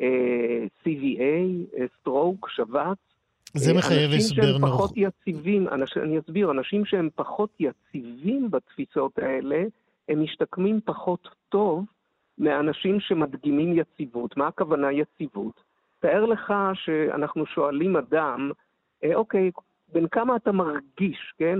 אה, 0.00 0.64
CVA, 0.84 1.76
סטרוק, 2.00 2.48
שבץ. 2.50 2.96
זה 3.54 3.74
מחייב 3.74 4.10
הסבר 4.12 4.58
נוח. 4.58 4.62
אנשים 4.62 4.62
שהם 4.62 4.70
פחות 4.70 4.90
יציבים, 4.96 5.68
אנש, 5.68 5.96
אני 5.96 6.18
אסביר, 6.18 6.50
אנשים 6.50 6.84
שהם 6.84 7.08
פחות 7.14 7.50
יציבים 7.60 8.50
בתפיסות 8.50 9.18
האלה, 9.18 9.64
הם 10.08 10.22
משתקמים 10.22 10.80
פחות 10.84 11.28
טוב 11.48 11.84
מאנשים 12.38 13.00
שמדגימים 13.00 13.72
יציבות. 13.78 14.36
מה 14.36 14.46
הכוונה 14.46 14.92
יציבות? 14.92 15.64
תאר 15.98 16.24
לך 16.24 16.54
שאנחנו 16.74 17.46
שואלים 17.46 17.96
אדם, 17.96 18.50
אה, 19.04 19.14
אוקיי, 19.14 19.50
בין 19.92 20.08
כמה 20.08 20.36
אתה 20.36 20.52
מרגיש, 20.52 21.34
כן? 21.38 21.58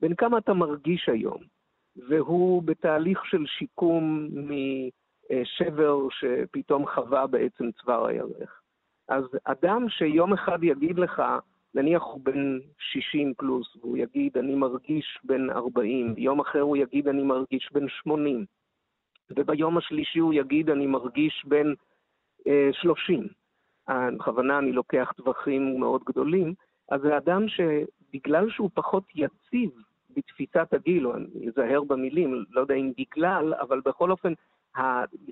בין 0.00 0.14
כמה 0.14 0.38
אתה 0.38 0.54
מרגיש 0.54 1.08
היום? 1.08 1.42
והוא 2.08 2.62
בתהליך 2.62 3.24
של 3.24 3.46
שיקום 3.46 4.28
משבר 5.30 5.98
שפתאום 6.10 6.86
חווה 6.86 7.26
בעצם 7.26 7.70
צוואר 7.72 8.06
הירך. 8.06 8.60
אז 9.08 9.24
אדם 9.44 9.88
שיום 9.88 10.32
אחד 10.32 10.64
יגיד 10.64 10.98
לך, 10.98 11.22
נניח 11.74 12.02
הוא 12.02 12.20
בן 12.22 12.58
60 12.78 13.34
פלוס, 13.36 13.76
והוא 13.76 13.96
יגיד, 13.96 14.38
אני 14.38 14.54
מרגיש 14.54 15.18
בן 15.24 15.50
40, 15.50 16.14
יום 16.18 16.40
אחר 16.40 16.60
הוא 16.60 16.76
יגיד, 16.76 17.08
אני 17.08 17.22
מרגיש 17.22 17.68
בן 17.72 17.88
80, 17.88 18.44
וביום 19.36 19.78
השלישי 19.78 20.18
הוא 20.18 20.34
יגיד, 20.34 20.70
אני 20.70 20.86
מרגיש 20.86 21.44
בן 21.46 21.72
אה, 22.46 22.68
30. 22.72 23.28
בכוונה 23.88 24.58
אני 24.58 24.72
לוקח 24.72 25.12
טווחים 25.16 25.80
מאוד 25.80 26.04
גדולים, 26.04 26.54
אז 26.90 27.00
זה 27.00 27.16
אדם 27.16 27.46
שבגלל 27.48 28.50
שהוא 28.50 28.70
פחות 28.74 29.04
יציב 29.14 29.70
בתפיסת 30.16 30.68
הגיל, 30.72 31.06
או 31.06 31.16
אני 31.16 31.48
אזהר 31.48 31.84
במילים, 31.84 32.44
לא 32.50 32.60
יודע 32.60 32.74
אם 32.74 32.92
בגלל, 32.98 33.54
אבל 33.54 33.80
בכל 33.84 34.10
אופן, 34.10 34.32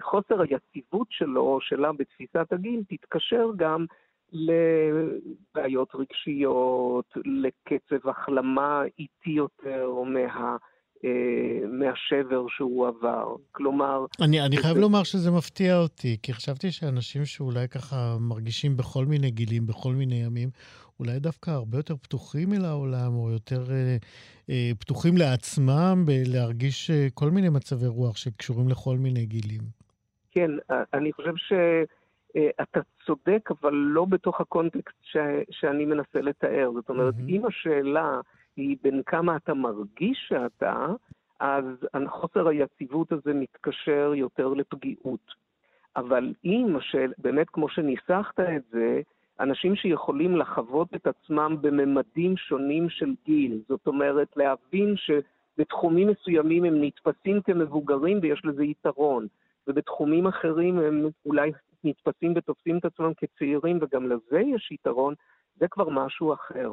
חוסר 0.03 0.40
היציבות 0.40 1.07
שלו 1.11 1.40
או 1.40 1.61
שלה 1.61 1.92
בתפיסת 1.92 2.53
הגיל 2.53 2.83
תתקשר 2.88 3.46
גם 3.57 3.87
לבעיות 4.33 5.88
רגשיות, 5.95 7.14
לקצב 7.25 8.09
החלמה 8.09 8.83
איטי 8.99 9.31
יותר 9.31 9.93
מה... 10.05 10.57
אה, 11.05 11.67
מהשבר 11.69 12.47
שהוא 12.49 12.88
עבר. 12.88 13.37
כלומר... 13.53 14.07
אני, 14.23 14.41
אני 14.41 14.57
חייב 14.57 14.77
לומר 14.77 15.03
שזה 15.03 15.31
מפתיע 15.31 15.77
אותי, 15.77 16.17
כי 16.23 16.33
חשבתי 16.33 16.71
שאנשים 16.71 17.25
שאולי 17.25 17.69
ככה 17.69 18.17
מרגישים 18.21 18.77
בכל 18.77 19.05
מיני 19.05 19.31
גילים, 19.31 19.67
בכל 19.67 19.93
מיני 19.93 20.14
ימים, 20.14 20.49
אולי 21.01 21.19
דווקא 21.19 21.51
הרבה 21.51 21.79
יותר 21.79 21.97
פתוחים 21.97 22.53
אל 22.53 22.64
העולם, 22.64 23.14
או 23.14 23.31
יותר 23.31 23.71
אה, 23.71 23.97
אה, 24.51 24.71
פתוחים 24.79 25.17
לעצמם 25.17 26.05
להרגיש 26.27 26.91
אה, 26.91 27.07
כל 27.14 27.31
מיני 27.31 27.49
מצבי 27.49 27.87
רוח 27.87 28.17
שקשורים 28.17 28.69
לכל 28.69 28.97
מיני 28.97 29.27
גילים. 29.27 29.62
כן, 30.31 30.51
אה, 30.71 30.83
אני 30.95 31.12
חושב 31.12 31.33
שאתה 31.37 31.98
אה, 32.37 32.81
צודק, 33.07 33.49
אבל 33.51 33.75
לא 33.75 34.05
בתוך 34.05 34.41
הקונטקסט 34.41 34.97
ש... 35.03 35.17
שאני 35.51 35.85
מנסה 35.85 36.21
לתאר. 36.21 36.71
זאת 36.75 36.88
אומרת, 36.88 37.14
mm-hmm. 37.14 37.29
אם 37.29 37.47
השאלה 37.47 38.21
היא 38.57 38.77
בין 38.83 39.03
כמה 39.07 39.37
אתה 39.37 39.55
מרגיש 39.55 40.27
שאתה, 40.29 40.87
אז 41.41 41.64
חוסר 42.09 42.49
היציבות 42.49 43.12
הזה 43.12 43.35
מתקשר 43.35 44.12
יותר 44.14 44.49
לפגיעות. 44.49 45.35
אבל 45.97 46.33
אם, 46.45 46.77
השאל, 46.77 47.12
באמת 47.19 47.51
כמו 47.51 47.69
שניסחת 47.69 48.41
את 48.41 48.62
זה, 48.71 49.01
אנשים 49.41 49.77
שיכולים 49.77 50.37
לחוות 50.37 50.95
את 50.95 51.07
עצמם 51.07 51.57
בממדים 51.61 52.37
שונים 52.37 52.88
של 52.91 53.14
גיל. 53.25 53.61
זאת 53.69 53.87
אומרת, 53.87 54.37
להבין 54.37 54.95
שבתחומים 54.97 56.09
מסוימים 56.09 56.64
הם 56.64 56.85
נתפסים 56.85 57.41
כמבוגרים 57.43 58.19
ויש 58.23 58.45
לזה 58.45 58.64
יתרון, 58.64 59.27
ובתחומים 59.69 60.27
אחרים 60.27 60.79
הם 60.79 61.09
אולי 61.27 61.53
נתפסים 61.85 62.33
ותופסים 62.37 62.79
את 62.79 62.85
עצמם 62.85 63.12
כצעירים 63.17 63.79
וגם 63.81 64.07
לזה 64.07 64.41
יש 64.41 64.73
יתרון, 64.73 65.14
זה 65.57 65.69
כבר 65.69 65.88
משהו 65.88 66.33
אחר. 66.33 66.71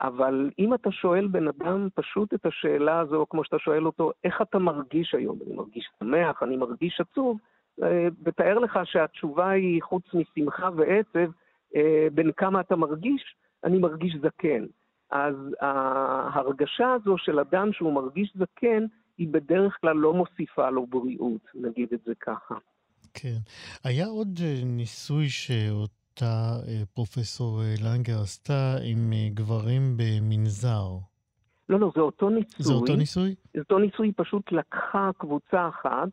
אבל 0.00 0.50
אם 0.58 0.74
אתה 0.74 0.90
שואל 0.90 1.26
בן 1.26 1.48
אדם 1.48 1.88
פשוט 1.94 2.34
את 2.34 2.46
השאלה 2.46 3.00
הזו, 3.00 3.26
כמו 3.30 3.44
שאתה 3.44 3.58
שואל 3.58 3.86
אותו, 3.86 4.12
איך 4.24 4.42
אתה 4.42 4.58
מרגיש 4.58 5.14
היום? 5.14 5.38
אני 5.46 5.54
מרגיש 5.54 5.88
שמח, 6.00 6.42
אני 6.42 6.56
מרגיש 6.56 7.00
עצוב, 7.00 7.38
אה, 7.82 8.08
ותאר 8.24 8.58
לך 8.58 8.78
שהתשובה 8.84 9.50
היא, 9.50 9.82
חוץ 9.82 10.04
משמחה 10.14 10.68
ועצב, 10.76 11.30
אה, 11.76 12.06
בין 12.12 12.32
כמה 12.32 12.60
אתה 12.60 12.76
מרגיש, 12.76 13.36
אני 13.64 13.78
מרגיש 13.78 14.16
זקן. 14.22 14.64
אז 15.10 15.34
ההרגשה 15.60 16.92
הזו 16.92 17.18
של 17.18 17.38
אדם 17.38 17.72
שהוא 17.72 17.92
מרגיש 17.92 18.36
זקן, 18.36 18.84
היא 19.18 19.28
בדרך 19.30 19.78
כלל 19.80 19.96
לא 19.96 20.14
מוסיפה 20.14 20.70
לו 20.70 20.86
בריאות, 20.86 21.42
נגיד 21.54 21.88
את 21.92 22.00
זה 22.04 22.14
ככה. 22.20 22.54
כן. 23.14 23.38
היה 23.84 24.06
עוד 24.06 24.40
אה, 24.42 24.60
ניסוי 24.64 25.28
שאותה 25.28 26.58
אה, 26.68 26.82
פרופסור 26.94 27.60
לנגר 27.84 28.20
עשתה 28.20 28.76
עם 28.84 29.12
גברים 29.34 29.96
במנזר. 29.96 30.88
לא, 31.68 31.80
לא, 31.80 31.92
זה 31.94 32.00
אותו 32.00 32.30
ניסוי. 32.30 32.64
זה 32.64 32.72
אותו 32.72 32.96
ניסוי? 32.96 33.34
זה 33.54 33.60
אותו 33.60 33.78
ניסוי, 33.78 34.06
היא 34.06 34.12
פשוט 34.16 34.52
לקחה 34.52 35.10
קבוצה 35.18 35.68
אחת, 35.68 36.08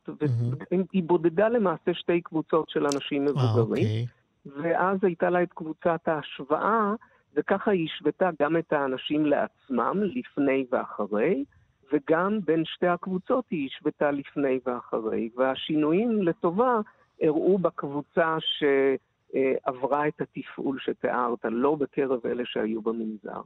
והיא 0.72 1.04
בודדה 1.04 1.50
למעשה 1.50 1.94
שתי 1.94 2.22
קבוצות 2.22 2.70
של 2.70 2.86
אנשים 2.86 3.26
מבוגרים. 3.26 3.86
אה, 3.86 4.04
אוקיי. 4.06 4.06
ואז 4.46 4.98
הייתה 5.02 5.30
לה 5.30 5.44
את 5.44 5.54
קבוצת 5.54 6.08
ההשוואה, 6.08 6.94
וככה 7.36 7.72
היא 7.72 7.88
השוותה 7.94 8.30
גם 8.42 8.58
את 8.58 8.74
האנשים 8.74 9.26
לעצמם, 9.26 9.98
לפני 10.04 10.66
ואחרי, 10.72 11.44
וגם 11.92 12.40
בין 12.46 12.64
שתי 12.66 12.88
הקבוצות 12.88 13.46
היא 13.52 13.70
השוותה 13.72 14.12
לפני 14.12 14.60
ואחרי. 14.66 15.30
והשינויים 15.38 16.24
לטובה 16.24 16.80
הראו 17.22 17.58
בקבוצה 17.58 18.38
שעברה 18.42 20.08
את 20.08 20.22
התפעול 20.22 20.80
שתיארת, 20.80 21.40
לא 21.44 21.76
בקרב 21.76 22.20
אלה 22.26 22.44
שהיו 22.46 22.82
במנזר. 22.82 23.42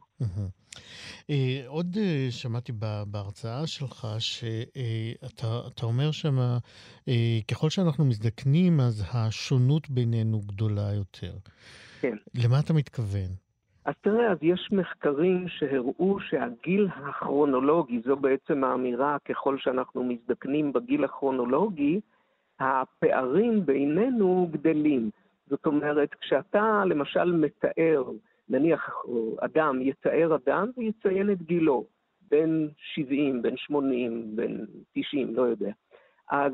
אה, 1.29 1.63
עוד 1.67 1.97
אה, 1.99 2.27
שמעתי 2.29 2.71
בהרצאה 3.08 3.67
שלך 3.67 4.08
שאתה 4.19 5.86
אומר 5.86 6.12
שם, 6.12 6.39
אה, 7.08 7.39
ככל 7.51 7.69
שאנחנו 7.69 8.05
מזדקנים, 8.05 8.79
אז 8.79 9.05
השונות 9.13 9.89
בינינו 9.89 10.39
גדולה 10.39 10.93
יותר. 10.93 11.34
כן. 12.01 12.15
למה 12.36 12.60
אתה 12.60 12.73
מתכוון? 12.73 13.44
אז 13.86 13.93
תראה, 14.02 14.32
אז 14.32 14.38
יש 14.41 14.69
מחקרים 14.71 15.48
שהראו 15.48 16.19
שהגיל 16.19 16.88
הכרונולוגי, 16.96 18.00
זו 18.00 18.15
בעצם 18.15 18.63
האמירה, 18.63 19.17
ככל 19.25 19.58
שאנחנו 19.58 20.04
מזדקנים 20.04 20.73
בגיל 20.73 21.04
הכרונולוגי, 21.04 22.00
הפערים 22.60 23.65
בינינו 23.65 24.50
גדלים. 24.52 25.10
זאת 25.50 25.65
אומרת, 25.65 26.13
כשאתה 26.13 26.83
למשל 26.86 27.31
מתאר 27.31 28.04
נניח 28.50 29.04
אדם 29.40 29.81
יתאר 29.81 30.36
אדם 30.36 30.69
ויציין 30.77 31.31
את 31.31 31.42
גילו, 31.42 31.86
בין 32.29 32.69
70, 32.77 33.42
בין 33.42 33.58
80, 33.58 34.36
בין 34.36 34.65
90, 34.94 35.36
לא 35.36 35.42
יודע. 35.42 35.71
אז 36.29 36.54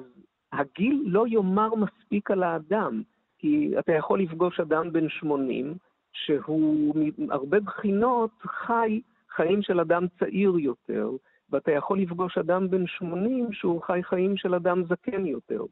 הגיל 0.54 1.04
לא 1.06 1.28
יאמר 1.28 1.76
מספיק 1.76 2.32
על 2.32 2.44
האדם, 2.44 3.02
כי 3.38 3.74
אתה 3.80 3.92
יכול 3.92 4.22
לפגוש 4.22 4.60
אדם 4.60 4.94
בן 4.94 5.10
80, 5.10 5.74
שהוא 6.14 6.96
מהרבה 7.18 7.60
בחינות 7.60 8.32
חי 8.42 9.02
חיים 9.36 9.62
של 9.62 9.80
אדם 9.80 10.06
צעיר 10.20 10.60
יותר, 10.60 11.10
ואתה 11.50 11.72
יכול 11.72 12.00
לפגוש 12.00 12.38
אדם 12.38 12.70
בן 12.70 12.88
80 12.88 13.54
שהוא 13.54 13.82
חי 13.82 14.00
חיים 14.04 14.38
של 14.38 14.56
אדם 14.56 14.84
זקן 14.86 15.26
יותר. 15.26 15.64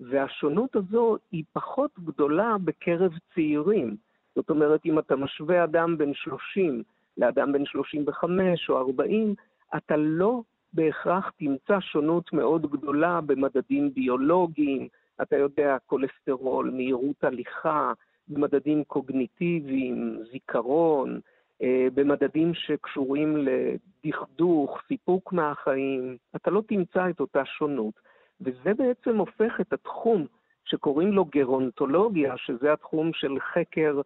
והשונות 0.00 0.76
הזו 0.76 1.16
היא 1.32 1.44
פחות 1.52 1.90
גדולה 2.04 2.56
בקרב 2.64 3.12
צעירים. 3.34 3.96
זאת 4.34 4.50
אומרת, 4.50 4.86
אם 4.86 4.98
אתה 4.98 5.16
משווה 5.16 5.64
אדם 5.64 5.98
בן 5.98 6.14
30 6.14 6.82
לאדם 7.16 7.52
בן 7.52 7.64
35 7.66 8.70
או 8.70 8.78
40, 8.78 9.34
אתה 9.76 9.96
לא 9.96 10.42
בהכרח 10.72 11.30
תמצא 11.38 11.80
שונות 11.80 12.32
מאוד 12.32 12.70
גדולה 12.70 13.20
במדדים 13.20 13.94
ביולוגיים, 13.94 14.88
אתה 15.22 15.36
יודע, 15.36 15.76
כולסטרול, 15.86 16.70
מהירות 16.70 17.24
הליכה, 17.24 17.92
במדדים 18.28 18.84
קוגניטיביים, 18.84 20.18
זיכרון, 20.32 21.20
אה, 21.62 21.86
במדדים 21.94 22.54
שקשורים 22.54 23.36
לדכדוך, 23.36 24.78
סיפוק 24.88 25.32
מהחיים, 25.32 26.16
אתה 26.36 26.50
לא 26.50 26.62
תמצא 26.68 27.10
את 27.10 27.20
אותה 27.20 27.44
שונות. 27.44 27.94
וזה 28.40 28.74
בעצם 28.74 29.16
הופך 29.16 29.60
את 29.60 29.72
התחום 29.72 30.26
שקוראים 30.64 31.12
לו 31.12 31.24
גרונטולוגיה, 31.24 32.34
שזה 32.36 32.72
התחום 32.72 33.10
של 33.14 33.36
חקר 33.40 34.00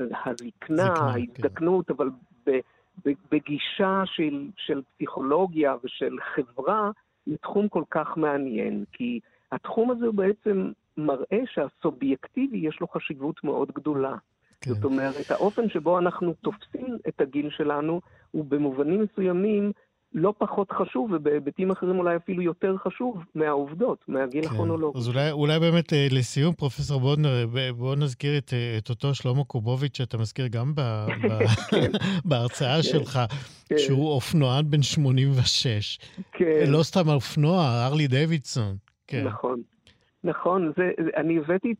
הזקנה, 0.00 0.94
כן. 0.94 1.02
ההזדקנות, 1.02 1.86
כן. 1.86 1.94
אבל 1.94 2.10
בגישה 3.30 4.02
של, 4.04 4.48
של 4.56 4.82
פסיכולוגיה 4.82 5.74
ושל 5.84 6.16
חברה, 6.34 6.90
לתחום 7.26 7.68
כל 7.68 7.82
כך 7.90 8.16
מעניין. 8.16 8.84
כי 8.92 9.20
התחום 9.52 9.90
הזה 9.90 10.06
הוא 10.06 10.14
בעצם 10.14 10.72
מראה 10.96 11.42
שהסובייקטיבי 11.54 12.58
יש 12.58 12.80
לו 12.80 12.88
חשיבות 12.88 13.44
מאוד 13.44 13.72
גדולה. 13.74 14.14
כן. 14.60 14.70
זאת 14.70 14.84
אומרת, 14.84 15.30
האופן 15.30 15.68
שבו 15.68 15.98
אנחנו 15.98 16.34
תופסים 16.34 16.98
את 17.08 17.20
הגיל 17.20 17.50
שלנו 17.50 18.00
הוא 18.30 18.44
במובנים 18.44 19.02
מסוימים 19.02 19.72
לא 20.14 20.34
פחות 20.38 20.72
חשוב, 20.72 21.10
ובהיבטים 21.12 21.70
אחרים 21.70 21.98
אולי 21.98 22.16
אפילו 22.16 22.42
יותר 22.42 22.76
חשוב 22.76 23.24
מהעובדות, 23.34 23.98
מהגיל 24.08 24.42
כן. 24.42 24.48
הכרונולוגי. 24.48 24.98
אז 24.98 25.08
אולי, 25.08 25.30
אולי 25.30 25.60
באמת 25.60 25.92
אה, 25.92 26.06
לסיום, 26.10 26.54
פרופסור 26.54 27.00
בודנר, 27.00 27.46
בואו 27.76 27.94
נזכיר 27.94 28.38
את, 28.38 28.52
אה, 28.52 28.78
את 28.78 28.90
אותו 28.90 29.14
שלמה 29.14 29.44
קובוביץ' 29.44 29.96
שאתה 29.96 30.18
מזכיר 30.18 30.46
גם 30.46 30.74
ב, 30.74 30.80
ב, 30.80 31.46
כן. 31.70 31.90
בהרצאה 32.28 32.76
כן. 32.76 32.82
שלך, 32.82 33.20
כן. 33.68 33.78
שהוא 33.78 34.10
אופנוען 34.10 34.70
בן 34.70 34.82
86. 34.82 35.98
כן. 36.32 36.64
לא 36.68 36.82
סתם 36.82 37.08
אופנוע, 37.08 37.86
ארלי 37.86 38.06
דיווידסון. 38.06 38.76
כן. 39.06 39.24
נכון. 39.24 39.62
נכון, 40.24 40.72
זה, 40.76 40.90
אני 41.16 41.38
הבאתי, 41.38 41.74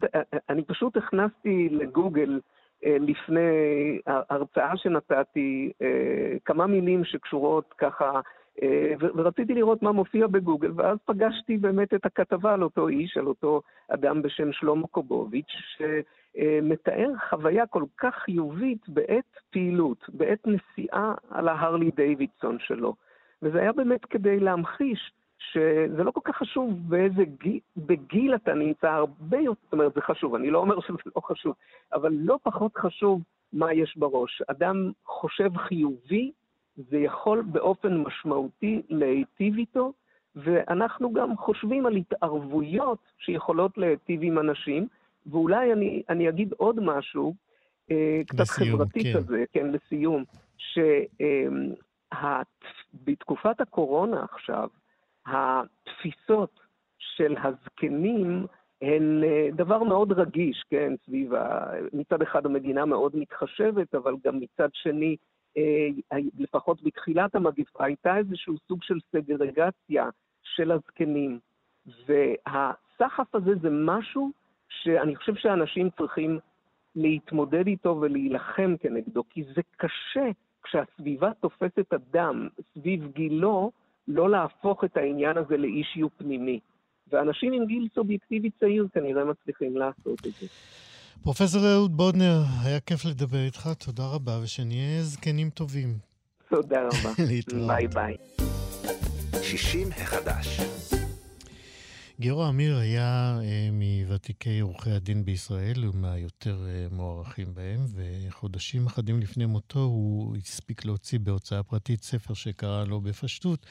אני 0.48 0.62
פשוט 0.64 0.96
הכנסתי 0.96 1.68
לגוגל 1.70 2.40
אה, 2.84 2.96
לפני 3.00 3.98
הרצאה 4.06 4.76
שנתתי, 4.76 5.72
אה, 5.82 6.36
כמה 6.44 6.66
מילים 6.66 7.04
שקשורות 7.04 7.74
ככה, 7.78 8.20
אה, 8.62 8.92
ורציתי 9.00 9.54
לראות 9.54 9.82
מה 9.82 9.92
מופיע 9.92 10.26
בגוגל, 10.26 10.72
ואז 10.76 10.98
פגשתי 11.04 11.56
באמת 11.56 11.94
את 11.94 12.06
הכתבה 12.06 12.54
על 12.54 12.62
אותו 12.62 12.88
איש, 12.88 13.16
על 13.16 13.26
אותו 13.26 13.62
אדם 13.88 14.22
בשם 14.22 14.52
שלמה 14.52 14.86
קובוביץ', 14.86 15.52
שמתאר 15.76 17.10
חוויה 17.30 17.66
כל 17.66 17.84
כך 17.98 18.14
חיובית 18.14 18.88
בעת 18.88 19.38
פעילות, 19.50 20.04
בעת 20.08 20.46
נסיעה 20.46 21.14
על 21.30 21.48
ההרלי 21.48 21.90
דיווידסון 21.90 22.58
שלו. 22.58 22.94
וזה 23.42 23.60
היה 23.60 23.72
באמת 23.72 24.04
כדי 24.04 24.40
להמחיש 24.40 25.12
שזה 25.38 26.04
לא 26.04 26.10
כל 26.10 26.20
כך 26.24 26.36
חשוב 26.36 26.74
באיזה 26.88 27.24
גיל, 27.24 27.60
בגיל 27.76 28.34
אתה 28.34 28.54
נמצא 28.54 28.90
הרבה 28.90 29.38
יותר, 29.38 29.60
זאת 29.64 29.72
אומרת, 29.72 29.94
זה 29.94 30.00
חשוב, 30.00 30.34
אני 30.34 30.50
לא 30.50 30.58
אומר 30.58 30.80
שזה 30.80 30.96
לא 31.16 31.20
חשוב, 31.20 31.54
אבל 31.92 32.12
לא 32.12 32.38
פחות 32.42 32.76
חשוב 32.76 33.22
מה 33.52 33.72
יש 33.72 33.96
בראש. 33.96 34.42
אדם 34.46 34.92
חושב 35.06 35.56
חיובי, 35.56 36.32
זה 36.76 36.98
יכול 36.98 37.42
באופן 37.42 37.96
משמעותי 37.96 38.82
להיטיב 38.88 39.56
איתו, 39.58 39.92
ואנחנו 40.36 41.12
גם 41.12 41.36
חושבים 41.36 41.86
על 41.86 41.96
התערבויות 41.96 42.98
שיכולות 43.18 43.78
להיטיב 43.78 44.20
עם 44.22 44.38
אנשים, 44.38 44.86
ואולי 45.26 45.72
אני, 45.72 46.02
אני 46.08 46.28
אגיד 46.28 46.52
עוד 46.52 46.80
משהו, 46.80 47.34
אה, 47.90 48.20
קצת 48.26 48.40
לסיום, 48.40 48.76
חברתי 48.76 49.02
כן. 49.02 49.18
כזה, 49.18 49.44
כן, 49.52 49.66
לסיום, 49.66 50.24
שבתקופת 52.94 53.60
אה, 53.60 53.66
הקורונה 53.68 54.24
עכשיו, 54.32 54.68
התפיסות 55.26 56.60
של 56.98 57.36
הזקנים 57.42 58.46
הן 58.82 59.24
אה, 59.24 59.48
דבר 59.52 59.82
מאוד 59.82 60.12
רגיש, 60.12 60.64
כן, 60.70 60.92
סביב 61.06 61.34
ה... 61.34 61.72
מצד 61.92 62.22
אחד 62.22 62.46
המדינה 62.46 62.84
מאוד 62.84 63.16
מתחשבת, 63.16 63.94
אבל 63.94 64.14
גם 64.24 64.40
מצד 64.40 64.68
שני, 64.72 65.16
אה, 65.56 66.16
לפחות 66.38 66.82
בתחילת 66.82 67.34
המגפה, 67.34 67.84
הייתה 67.84 68.16
איזשהו 68.16 68.54
סוג 68.68 68.82
של 68.82 68.98
סגרגציה 69.12 70.08
של 70.42 70.72
הזקנים. 70.72 71.38
והסחף 72.06 73.34
הזה 73.34 73.54
זה 73.62 73.68
משהו 73.70 74.30
שאני 74.68 75.16
חושב 75.16 75.34
שאנשים 75.34 75.90
צריכים 75.90 76.38
להתמודד 76.96 77.66
איתו 77.66 77.98
ולהילחם 78.00 78.74
כנגדו, 78.80 79.22
כי 79.30 79.44
זה 79.54 79.62
קשה 79.76 80.30
כשהסביבה 80.62 81.30
תופסת 81.40 81.92
אדם 81.94 82.48
סביב 82.74 83.06
גילו, 83.12 83.70
לא 84.08 84.30
להפוך 84.30 84.84
את 84.84 84.96
העניין 84.96 85.36
הזה 85.36 85.56
לאישיו 85.56 86.08
פנימי. 86.16 86.60
ואנשים 87.12 87.52
עם 87.52 87.66
גיל 87.66 87.88
סובייקטיבי 87.94 88.50
צעיר 88.60 88.86
כנראה 88.94 89.24
מצליחים 89.24 89.76
לעשות 89.76 90.26
את 90.26 90.32
זה. 90.40 90.46
פרופסור 91.22 91.62
אהוד 91.72 91.96
בודנר, 91.96 92.38
היה 92.64 92.80
כיף 92.80 93.04
לדבר 93.04 93.44
איתך, 93.46 93.68
תודה 93.86 94.02
רבה, 94.14 94.32
ושנהיה 94.42 95.02
זקנים 95.02 95.50
טובים. 95.50 95.88
תודה 96.48 96.80
רבה. 96.80 97.10
ביי 97.68 97.88
ביי. 97.88 98.16
60 99.42 99.88
החדש. 99.88 100.60
גיורא 102.20 102.48
עמיר 102.48 102.76
היה 102.76 103.38
אה, 103.42 103.68
מוותיקי 103.72 104.60
עורכי 104.60 104.90
הדין 104.90 105.24
בישראל, 105.24 105.88
ומהיותר 105.88 106.66
אה, 106.66 106.86
מוערכים 106.90 107.54
בהם, 107.54 107.86
וחודשים 107.94 108.86
אחדים 108.86 109.20
לפני 109.20 109.46
מותו 109.46 109.78
הוא 109.78 110.36
הספיק 110.36 110.84
להוציא 110.84 111.18
בהוצאה 111.18 111.62
פרטית 111.62 112.02
ספר 112.02 112.34
שקרא 112.34 112.84
לו 112.84 113.00
בפשטות 113.00 113.66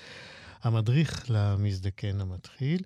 המדריך 0.62 1.26
למזדקן 1.30 2.22
המתחיל, 2.22 2.82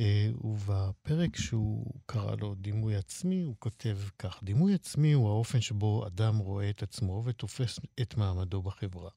אה, 0.00 0.30
ובפרק 0.40 1.36
שהוא 1.36 1.92
קרא 2.06 2.34
לו 2.40 2.54
דימוי 2.54 2.96
עצמי, 2.96 3.42
הוא 3.42 3.54
כותב 3.58 3.98
כך: 4.18 4.40
דימוי 4.42 4.74
עצמי 4.74 5.12
הוא 5.12 5.28
האופן 5.28 5.60
שבו 5.60 6.06
אדם 6.06 6.38
רואה 6.38 6.70
את 6.70 6.82
עצמו 6.82 7.22
ותופס 7.26 7.80
את 8.00 8.16
מעמדו 8.16 8.62
בחברה. 8.62 9.10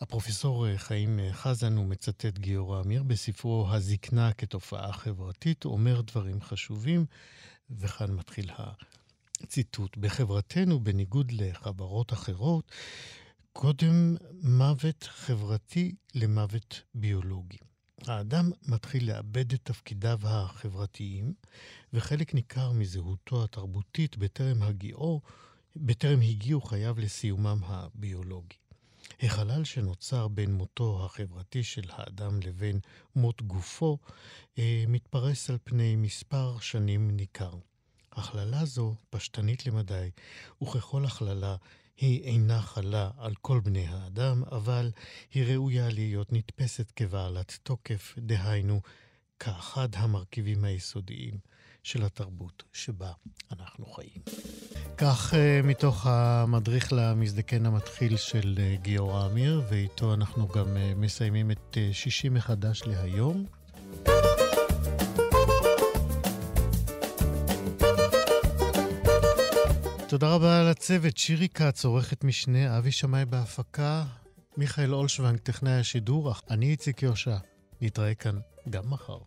הפרופסור 0.00 0.66
אה, 0.68 0.78
חיים 0.78 1.20
אה, 1.20 1.32
חזן, 1.32 1.76
הוא 1.76 1.86
מצטט 1.86 2.38
גיורא 2.38 2.80
עמיר 2.80 3.02
בספרו 3.02 3.66
"הזקנה 3.70 4.32
כתופעה 4.32 4.92
חברתית", 4.92 5.64
אומר 5.64 6.00
דברים 6.00 6.42
חשובים, 6.42 7.06
וכאן 7.70 8.10
מתחיל 8.10 8.50
הציטוט. 9.42 9.96
בחברתנו, 9.96 10.80
בניגוד 10.80 11.32
לחברות 11.32 12.12
אחרות, 12.12 12.72
קודם 13.52 14.16
מוות 14.42 15.02
חברתי 15.02 15.94
למוות 16.14 16.82
ביולוגי. 16.94 17.58
האדם 18.06 18.50
מתחיל 18.68 19.10
לאבד 19.10 19.52
את 19.52 19.60
תפקידיו 19.62 20.18
החברתיים, 20.22 21.34
וחלק 21.92 22.34
ניכר 22.34 22.72
מזהותו 22.72 23.44
התרבותית 23.44 24.16
בטרם 24.16 24.62
הגיעו, 24.62 25.20
בטרם 25.76 26.20
הגיעו 26.20 26.60
חייו 26.60 26.94
לסיומם 26.98 27.58
הביולוגי. 27.64 28.56
החלל 29.24 29.64
שנוצר 29.64 30.28
בין 30.28 30.52
מותו 30.52 31.04
החברתי 31.04 31.62
של 31.62 31.82
האדם 31.90 32.40
לבין 32.40 32.80
מות 33.16 33.42
גופו, 33.42 33.98
אה, 34.58 34.84
מתפרס 34.88 35.50
על 35.50 35.58
פני 35.64 35.96
מספר 35.96 36.58
שנים 36.58 37.10
ניכר. 37.10 37.54
הכללה 38.12 38.64
זו 38.64 38.94
פשטנית 39.10 39.66
למדי, 39.66 40.10
וככל 40.62 41.04
הכללה 41.04 41.56
היא 41.96 42.22
אינה 42.22 42.60
חלה 42.60 43.10
על 43.18 43.34
כל 43.34 43.60
בני 43.60 43.86
האדם, 43.86 44.42
אבל 44.52 44.90
היא 45.30 45.44
ראויה 45.44 45.88
להיות 45.88 46.32
נתפסת 46.32 46.90
כבעלת 46.96 47.58
תוקף, 47.62 48.14
דהיינו, 48.18 48.80
כאחד 49.38 49.88
המרכיבים 49.94 50.64
היסודיים 50.64 51.38
של 51.84 52.04
התרבות 52.04 52.62
שבה 52.72 53.12
אנחנו 53.52 53.86
חיים. 53.86 54.22
כך 54.96 55.34
אה, 55.34 55.60
מתוך 55.64 56.06
המדריך 56.06 56.92
למזדקן 56.92 57.66
המתחיל 57.66 58.16
של 58.16 58.54
אה, 58.58 58.76
גיורא 58.82 59.24
עמיר, 59.24 59.62
ואיתו 59.70 60.14
אנחנו 60.14 60.48
גם 60.48 60.76
אה, 60.76 60.92
מסיימים 60.96 61.50
את 61.50 61.78
שישי 61.92 62.28
מחדש 62.28 62.82
להיום. 62.86 63.46
תודה 70.08 70.34
רבה 70.34 70.70
לצוות, 70.70 71.16
שירי 71.16 71.48
כץ, 71.48 71.84
עורכת 71.84 72.24
משנה, 72.24 72.78
אבי 72.78 72.92
שמאי 72.92 73.24
בהפקה, 73.24 74.04
מיכאל 74.56 74.94
אולשוונג, 74.94 75.38
טכנאי 75.38 75.72
השידור, 75.72 76.32
אני 76.50 76.66
איציק 76.70 77.02
יושע. 77.02 77.36
נתראה 77.80 78.14
כאן 78.14 78.38
גם 78.70 78.90
מחר. 78.90 79.18